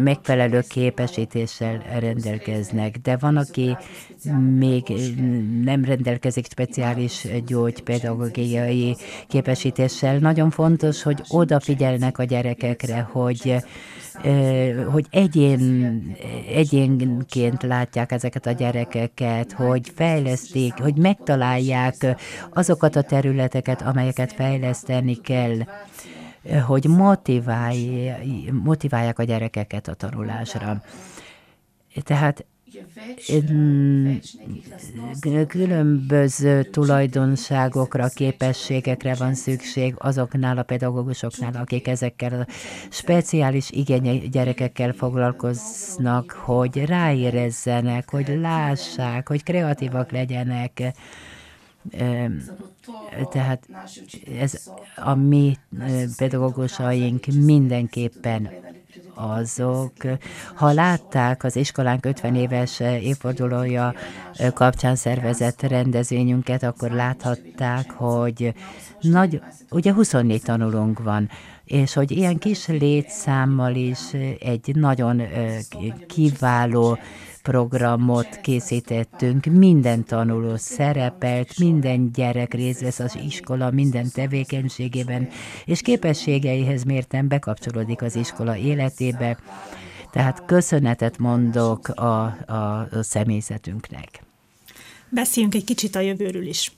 megfelelő 0.03 0.63
képesítéssel 0.69 1.84
rendelkeznek, 1.99 2.97
de 2.97 3.17
van, 3.17 3.38
aki 3.38 3.78
még 4.57 4.84
nem 5.63 5.86
rendelkezik 5.86 6.45
speciális 6.45 7.28
gyógypedagógiai 7.45 8.95
képesítéssel. 9.28 10.17
Nagyon 10.17 10.49
fontos, 10.49 11.03
hogy 11.03 11.21
odafigyelnek 11.28 12.17
a 12.17 12.23
gyerekekre, 12.23 12.99
hogy 13.11 13.63
hogy 14.91 15.05
egyén, 15.09 16.01
egyénként 16.53 17.63
látják 17.63 18.11
ezeket 18.11 18.45
a 18.45 18.51
gyerekeket, 18.51 19.51
hogy 19.51 19.91
fejleszték, 19.95 20.73
hogy 20.73 20.95
megtalálják 20.95 22.15
azokat 22.53 22.95
a 22.95 23.01
területeket, 23.01 23.82
amelyeket 23.82 24.34
fejleszteni 24.34 25.15
kell 25.15 25.57
hogy 26.66 26.86
motiválj, 26.86 28.12
motiválják 28.64 29.20
a 29.20 29.24
gyerekeket 29.24 29.88
a 29.88 29.93
tanulásra. 29.93 30.82
Tehát 32.04 32.46
különböző 35.48 36.64
tulajdonságokra, 36.64 38.08
képességekre 38.08 39.16
van 39.16 39.34
szükség 39.34 39.96
azoknál 39.98 40.58
a 40.58 40.64
pedagógusoknál, 40.64 41.54
akik 41.56 41.88
ezekkel 41.88 42.39
a 42.39 42.54
speciális 42.89 43.72
igénye 43.72 44.18
gyerekekkel 44.18 44.93
foglalkoznak, 44.93 46.32
hogy 46.32 46.86
ráérezzenek, 46.86 48.10
hogy 48.10 48.38
lássák, 48.41 49.28
hogy 49.28 49.43
kreatívak 49.43 50.12
legyenek, 50.12 50.93
tehát 53.32 53.68
ez 54.40 54.62
a 54.96 55.16
mi 55.16 55.58
pedagógusaink 56.18 57.26
mindenképpen 57.26 58.50
azok, 59.14 59.94
ha 60.56 60.72
látták 60.72 61.44
az 61.44 61.56
iskolánk 61.56 62.06
50 62.06 62.36
éves 62.36 62.80
évfordulója 62.80 63.94
kapcsán 64.54 64.96
szervezett 64.96 65.62
rendezvényünket, 65.62 66.64
akkor 66.64 66.92
láthatták, 66.92 67.92
hogy 67.92 68.54
nagy, 69.02 69.42
ugye 69.70 69.94
24 69.94 70.42
tanulónk 70.42 71.00
van, 71.00 71.30
és 71.66 71.94
hogy 71.94 72.12
ilyen 72.12 72.38
kis 72.38 72.68
létszámmal 72.68 73.76
is 73.76 74.14
egy 74.40 74.76
nagyon 74.76 75.22
kiváló 76.08 76.98
programot 77.46 78.39
készítettünk, 78.41 79.46
minden 79.46 80.04
tanuló 80.06 80.56
szerepelt, 80.58 81.60
minden 81.60 82.12
gyerek 82.12 82.54
részt 82.54 82.82
vesz 82.82 83.00
az 83.00 83.18
iskola 83.26 83.72
minden 83.72 84.12
tevékenységében, 84.14 85.30
és 85.66 85.82
képességeihez 85.82 86.84
mérten 86.84 87.28
bekapcsolódik 87.28 88.02
az 88.02 88.16
iskola 88.16 88.56
életébe, 88.56 89.38
tehát 90.12 90.46
köszönetet 90.46 91.18
mondok 91.18 91.88
a, 91.88 92.24
a, 92.24 92.88
személyzetünknek. 93.02 94.24
Beszéljünk 95.10 95.56
egy 95.56 95.64
kicsit 95.64 95.96
a 95.96 96.00
jövőről 96.00 96.48
is. 96.48 96.72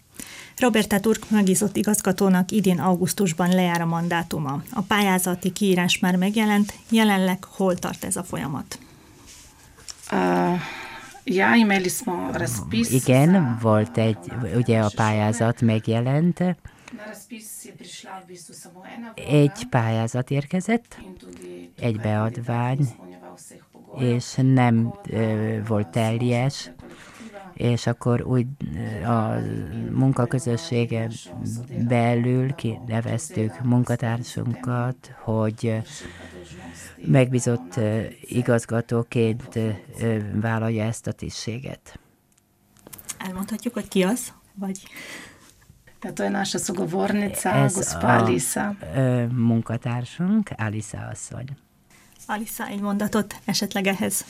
Roberta 0.57 0.99
Turk 0.99 1.29
megbízott 1.29 1.75
igazgatónak 1.75 2.51
idén 2.51 2.79
augusztusban 2.79 3.49
lejár 3.49 3.81
a 3.81 3.85
mandátuma. 3.85 4.63
A 4.71 4.81
pályázati 4.81 5.51
kiírás 5.51 5.99
már 5.99 6.15
megjelent, 6.15 6.73
jelenleg 6.89 7.43
hol 7.43 7.75
tart 7.75 8.03
ez 8.03 8.15
a 8.15 8.23
folyamat? 8.23 8.79
Uh, 10.11 10.59
ja, 11.23 11.55
imeli 11.55 11.89
smo 11.89 12.29
razpis. 12.33 12.89
Igen, 12.89 13.57
volt 13.61 13.97
egy, 13.97 14.17
ugye 14.55 14.79
a 14.79 14.91
pályázat 14.95 15.61
megjelent. 15.61 16.43
Egy 19.15 19.67
pályázat 19.69 20.31
érkezett, 20.31 20.99
egy 21.79 21.99
beadvány, 21.99 22.87
és 23.97 24.33
nem 24.35 24.93
volt 25.67 25.87
teljes, 25.87 26.71
és 27.53 27.87
akkor 27.87 28.21
úgy 28.21 28.45
a 29.05 29.33
munkaközössége 29.91 31.09
belül 31.87 32.53
kineveztük 32.53 33.63
munkatársunkat, 33.63 35.11
hogy 35.23 35.81
megbízott 37.05 37.79
igazgatóként 38.21 39.59
vállalja 40.33 40.83
ezt 40.83 41.07
a 41.07 41.11
tisztséget. 41.11 41.99
Elmondhatjuk, 43.17 43.73
hogy 43.73 43.87
ki 43.87 44.03
az? 44.03 44.33
Vagy... 44.53 44.81
Tehát 45.99 46.19
olyan 46.19 46.31
naša 46.31 46.57
sogovornica, 46.57 47.67
gospa 47.73 48.15
Alisa. 48.15 48.75
munkatársunk, 49.31 50.49
Alisa 50.57 51.07
asszony. 51.11 51.45
Alisa, 52.25 52.67
egy 52.67 52.81
mondatot 52.81 53.35
esetleg 53.45 53.87
ehhez. 53.87 54.25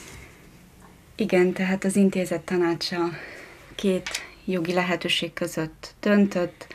Igen, 1.16 1.52
tehát 1.52 1.84
az 1.84 1.96
intézet 1.96 2.40
tanácsa 2.40 2.98
két 3.74 4.08
jogi 4.44 4.72
lehetőség 4.72 5.32
között 5.32 5.94
döntött. 6.00 6.66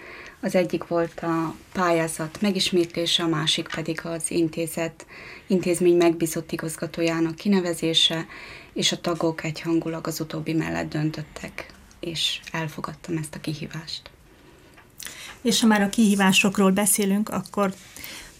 Az 0.43 0.55
egyik 0.55 0.87
volt 0.87 1.19
a 1.19 1.55
pályázat 1.71 2.41
megismétlése, 2.41 3.23
a 3.23 3.27
másik 3.27 3.67
pedig 3.75 4.01
az 4.03 4.31
intézet, 4.31 5.05
intézmény 5.47 5.97
megbízott 5.97 6.51
igazgatójának 6.51 7.35
kinevezése, 7.35 8.25
és 8.73 8.91
a 8.91 9.01
tagok 9.01 9.43
egyhangulag 9.43 10.07
az 10.07 10.19
utóbbi 10.19 10.53
mellett 10.53 10.89
döntöttek, 10.89 11.73
és 11.99 12.39
elfogadtam 12.51 13.17
ezt 13.17 13.35
a 13.35 13.39
kihívást. 13.39 14.09
És 15.41 15.61
ha 15.61 15.67
már 15.67 15.81
a 15.81 15.89
kihívásokról 15.89 16.71
beszélünk, 16.71 17.29
akkor 17.29 17.73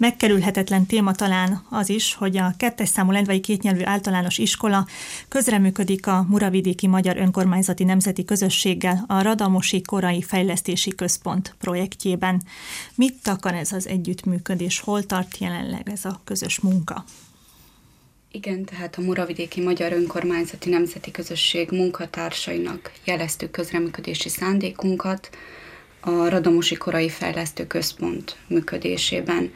Megkerülhetetlen 0.04 0.86
téma 0.86 1.12
talán 1.12 1.66
az 1.70 1.90
is, 1.90 2.14
hogy 2.14 2.38
a 2.38 2.54
kettes 2.58 2.90
számú 2.90 3.12
lendvai 3.12 3.40
kétnyelvű 3.40 3.84
általános 3.84 4.38
iskola 4.38 4.88
közreműködik 5.28 6.08
a 6.08 6.26
Muravidéki 6.30 6.88
Magyar 6.88 7.18
Önkormányzati 7.18 7.84
Nemzeti 7.84 8.26
Közösséggel 8.26 9.04
a 9.08 9.22
Radamosi 9.22 9.82
Korai 9.82 10.22
Fejlesztési 10.22 10.96
Központ 10.96 11.56
projektjében. 11.60 12.42
Mit 12.96 13.28
akar 13.28 13.54
ez 13.54 13.72
az 13.72 13.88
együttműködés? 13.88 14.80
Hol 14.80 15.04
tart 15.04 15.38
jelenleg 15.38 15.90
ez 15.90 16.06
a 16.06 16.22
közös 16.24 16.60
munka? 16.60 17.04
Igen, 18.32 18.66
tehát 18.66 18.96
a 18.98 19.02
Muravidéki 19.02 19.62
Magyar 19.62 19.92
Önkormányzati 19.92 20.70
Nemzeti 20.70 21.12
Közösség 21.12 21.72
munkatársainak 21.72 22.92
jeleztük 23.06 23.52
közreműködési 23.52 24.30
szándékunkat 24.30 25.30
a 26.00 26.30
Radamosi 26.30 26.76
Korai 26.76 27.10
Fejlesztő 27.10 27.68
Központ 27.68 28.38
működésében 28.48 29.52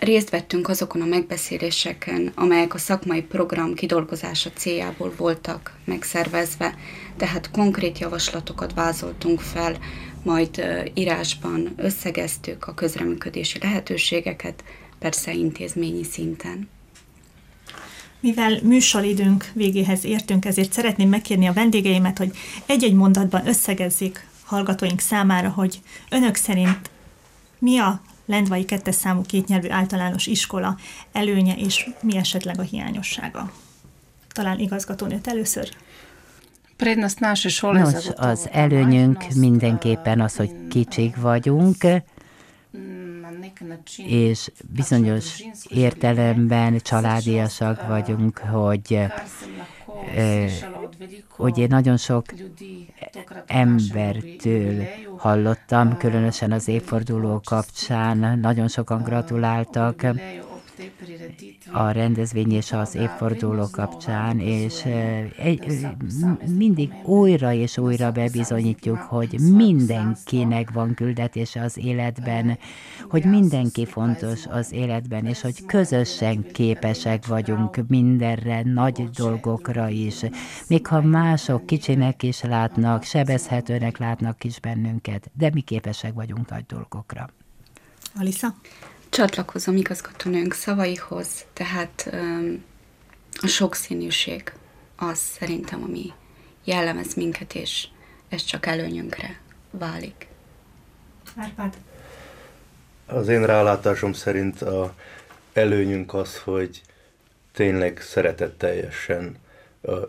részt 0.00 0.30
vettünk 0.30 0.68
azokon 0.68 1.00
a 1.00 1.06
megbeszéléseken, 1.06 2.32
amelyek 2.34 2.74
a 2.74 2.78
szakmai 2.78 3.22
program 3.22 3.74
kidolgozása 3.74 4.50
céljából 4.50 5.12
voltak 5.16 5.78
megszervezve, 5.84 6.74
tehát 7.16 7.50
konkrét 7.50 7.98
javaslatokat 7.98 8.74
vázoltunk 8.74 9.40
fel, 9.40 9.78
majd 10.22 10.64
írásban 10.94 11.72
összegeztük 11.76 12.66
a 12.66 12.74
közreműködési 12.74 13.58
lehetőségeket, 13.58 14.64
persze 14.98 15.32
intézményi 15.32 16.04
szinten. 16.04 16.68
Mivel 18.20 18.58
műsoridőnk 18.62 19.50
végéhez 19.54 20.04
értünk, 20.04 20.44
ezért 20.44 20.72
szeretném 20.72 21.08
megkérni 21.08 21.46
a 21.46 21.52
vendégeimet, 21.52 22.18
hogy 22.18 22.36
egy-egy 22.66 22.94
mondatban 22.94 23.46
összegezzék 23.46 24.26
hallgatóink 24.44 25.00
számára, 25.00 25.48
hogy 25.48 25.80
önök 26.10 26.34
szerint 26.34 26.90
mi 27.58 27.78
a 27.78 28.00
Lendvai 28.30 28.64
kettes 28.64 28.94
számú 28.94 29.22
kétnyelvű 29.22 29.68
általános 29.68 30.26
iskola 30.26 30.76
előnye 31.12 31.54
és 31.54 31.90
mi 32.02 32.16
esetleg 32.16 32.58
a 32.58 32.62
hiányossága? 32.62 33.52
Talán 34.32 34.58
igazgatónőt 34.58 35.26
először? 35.26 35.68
Nos, 37.60 38.08
az 38.16 38.48
előnyünk 38.52 39.24
mindenképpen 39.34 40.20
az, 40.20 40.36
hogy 40.36 40.50
kicsik 40.68 41.16
vagyunk, 41.16 41.76
és 43.96 44.50
bizonyos 44.74 45.42
értelemben 45.68 46.78
családiasak 46.78 47.86
vagyunk, 47.86 48.38
hogy 48.38 48.98
én 51.58 51.66
nagyon 51.70 51.96
sok 51.96 52.24
embertől 53.46 54.84
hallottam, 55.16 55.96
különösen 55.96 56.52
az 56.52 56.68
évforduló 56.68 57.40
kapcsán, 57.44 58.38
nagyon 58.38 58.68
sokan 58.68 59.02
gratuláltak 59.02 60.06
a 61.72 61.90
rendezvény 61.90 62.52
és 62.52 62.72
az 62.72 62.94
évforduló 62.94 63.66
kapcsán, 63.72 64.38
és 64.38 64.84
mindig 66.56 66.92
újra 67.04 67.52
és 67.52 67.78
újra 67.78 68.10
bebizonyítjuk, 68.10 68.96
hogy 68.98 69.38
mindenkinek 69.40 70.70
van 70.70 70.94
küldetése 70.94 71.62
az 71.62 71.76
életben, 71.76 72.58
hogy 73.08 73.24
mindenki 73.24 73.86
fontos 73.86 74.46
az 74.46 74.72
életben, 74.72 75.26
és 75.26 75.40
hogy 75.40 75.66
közösen 75.66 76.52
képesek 76.52 77.26
vagyunk 77.26 77.88
mindenre, 77.88 78.62
nagy 78.62 79.10
dolgokra 79.10 79.88
is. 79.88 80.20
Még 80.68 80.86
ha 80.86 81.00
mások 81.00 81.66
kicsinek 81.66 82.22
is 82.22 82.42
látnak, 82.42 83.02
sebezhetőnek 83.02 83.98
látnak 83.98 84.44
is 84.44 84.60
bennünket, 84.60 85.30
de 85.34 85.50
mi 85.52 85.60
képesek 85.60 86.14
vagyunk 86.14 86.50
nagy 86.50 86.64
dolgokra. 86.66 87.28
Alisa? 88.14 88.54
Csatlakozom 89.10 89.76
igazgatónőnk 89.76 90.52
szavaihoz, 90.52 91.28
tehát 91.52 92.10
a 93.40 93.46
sokszínűség 93.46 94.52
az 94.96 95.18
szerintem, 95.18 95.82
ami 95.82 96.12
jellemez 96.64 97.14
minket, 97.14 97.54
és 97.54 97.88
ez 98.28 98.44
csak 98.44 98.66
előnyünkre 98.66 99.40
válik. 99.70 100.26
Árpád? 101.36 101.76
Az 103.06 103.28
én 103.28 103.46
rálátásom 103.46 104.12
szerint 104.12 104.62
a 104.62 104.94
előnyünk 105.52 106.14
az, 106.14 106.38
hogy 106.38 106.82
tényleg 107.52 108.00
szeretetteljesen 108.00 109.36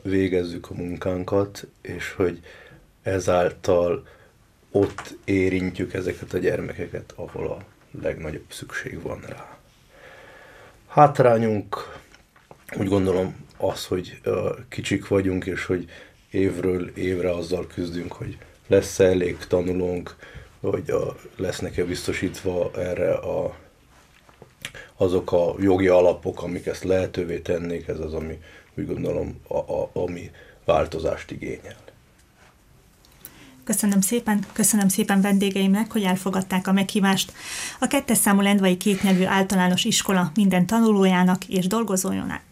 végezzük 0.04 0.70
a 0.70 0.74
munkánkat, 0.74 1.68
és 1.82 2.14
hogy 2.14 2.40
ezáltal 3.04 4.08
ott 4.72 5.18
érintjük 5.24 5.94
ezeket 5.94 6.34
a 6.34 6.38
gyermekeket, 6.38 7.14
ahol 7.16 7.48
a 7.48 7.64
legnagyobb 8.02 8.52
szükség 8.52 9.02
van 9.02 9.20
rá. 9.28 9.58
Hátrányunk 10.88 12.00
úgy 12.78 12.88
gondolom 12.88 13.36
az, 13.58 13.86
hogy 13.86 14.22
kicsik 14.70 15.08
vagyunk, 15.08 15.46
és 15.46 15.66
hogy 15.66 15.90
évről 16.30 16.88
évre 16.88 17.32
azzal 17.32 17.68
küzdünk, 17.68 18.12
hogy 18.12 18.38
lesz-e 18.68 19.04
elég 19.04 19.38
tanulónk, 19.38 20.16
hogy 20.60 20.94
lesznek-e 21.36 21.84
biztosítva 21.84 22.72
erre 22.76 23.14
a, 23.14 23.56
azok 24.96 25.32
a 25.32 25.56
jogi 25.60 25.88
alapok, 25.88 26.44
amik 26.44 26.66
ezt 26.66 26.84
lehetővé 26.84 27.40
tennék, 27.40 27.88
ez 27.88 28.00
az, 28.00 28.14
ami 28.14 28.42
úgy 28.74 28.88
gondolom, 28.88 29.42
a, 29.48 29.58
a, 29.58 29.90
ami 29.94 30.32
változást 30.66 31.32
igényel. 31.32 31.91
Köszönöm 33.64 34.02
szépen, 34.02 34.46
köszönöm 34.54 34.88
szépen 34.88 35.22
vendégeimnek, 35.22 35.92
hogy 35.92 36.04
elfogadták 36.04 36.68
a 36.68 36.72
meghívást. 36.72 37.34
A 37.80 37.88
kettes 37.88 38.18
számú 38.18 38.42
Lendvai 38.42 38.78
kétnyelvű 38.78 39.24
általános 39.24 39.84
iskola 39.84 40.32
minden 40.36 40.66
tanulójának 40.66 41.46
és 41.48 41.68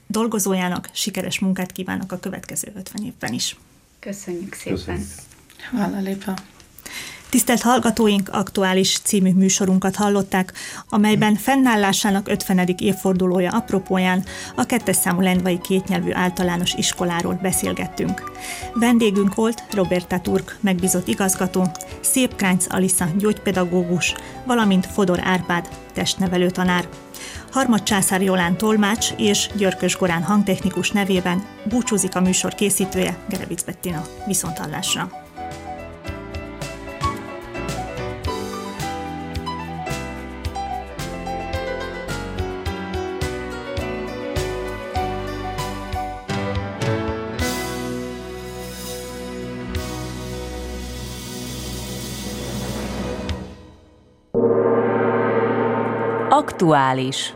dolgozójának, 0.07 0.89
sikeres 0.91 1.39
munkát 1.39 1.72
kívánok 1.72 2.12
a 2.12 2.20
következő 2.20 2.72
50 2.76 3.05
évben 3.05 3.34
is. 3.34 3.55
Köszönjük 3.99 4.53
szépen. 4.53 4.78
Köszönjük. 4.78 5.07
Hála 5.72 5.99
lépa. 5.99 6.34
Tisztelt 7.30 7.61
hallgatóink, 7.61 8.30
aktuális 8.32 8.99
című 9.03 9.34
műsorunkat 9.34 9.95
hallották, 9.95 10.53
amelyben 10.89 11.36
fennállásának 11.36 12.27
50. 12.27 12.75
évfordulója 12.77 13.51
apropóján 13.51 14.23
a 14.55 14.65
kettes 14.65 14.95
számú 14.95 15.21
lendvai 15.21 15.59
kétnyelvű 15.59 16.11
általános 16.13 16.73
iskoláról 16.73 17.39
beszélgettünk. 17.41 18.32
Vendégünk 18.73 19.36
volt 19.36 19.63
Roberta 19.71 20.19
Turk, 20.19 20.57
megbízott 20.59 21.07
igazgató, 21.07 21.71
Szép 22.01 22.36
Kránc 22.36 22.65
Alisa 22.69 23.07
gyógypedagógus, 23.17 24.13
valamint 24.45 24.86
Fodor 24.86 25.19
Árpád, 25.23 25.69
testnevelő 25.93 26.49
tanár. 26.49 26.88
Harmad 27.51 27.84
Császár 27.84 28.21
Jolán 28.21 28.57
tolmács 28.57 29.07
és 29.17 29.49
Györkös 29.55 29.97
Gorán 29.97 30.23
hangtechnikus 30.23 30.91
nevében 30.91 31.45
búcsúzik 31.63 32.15
a 32.15 32.21
műsor 32.21 32.55
készítője 32.55 33.17
Gerevic 33.30 33.63
Bettina. 33.63 34.05
Viszonthallásra! 34.27 35.28
Aktuális 56.39 57.35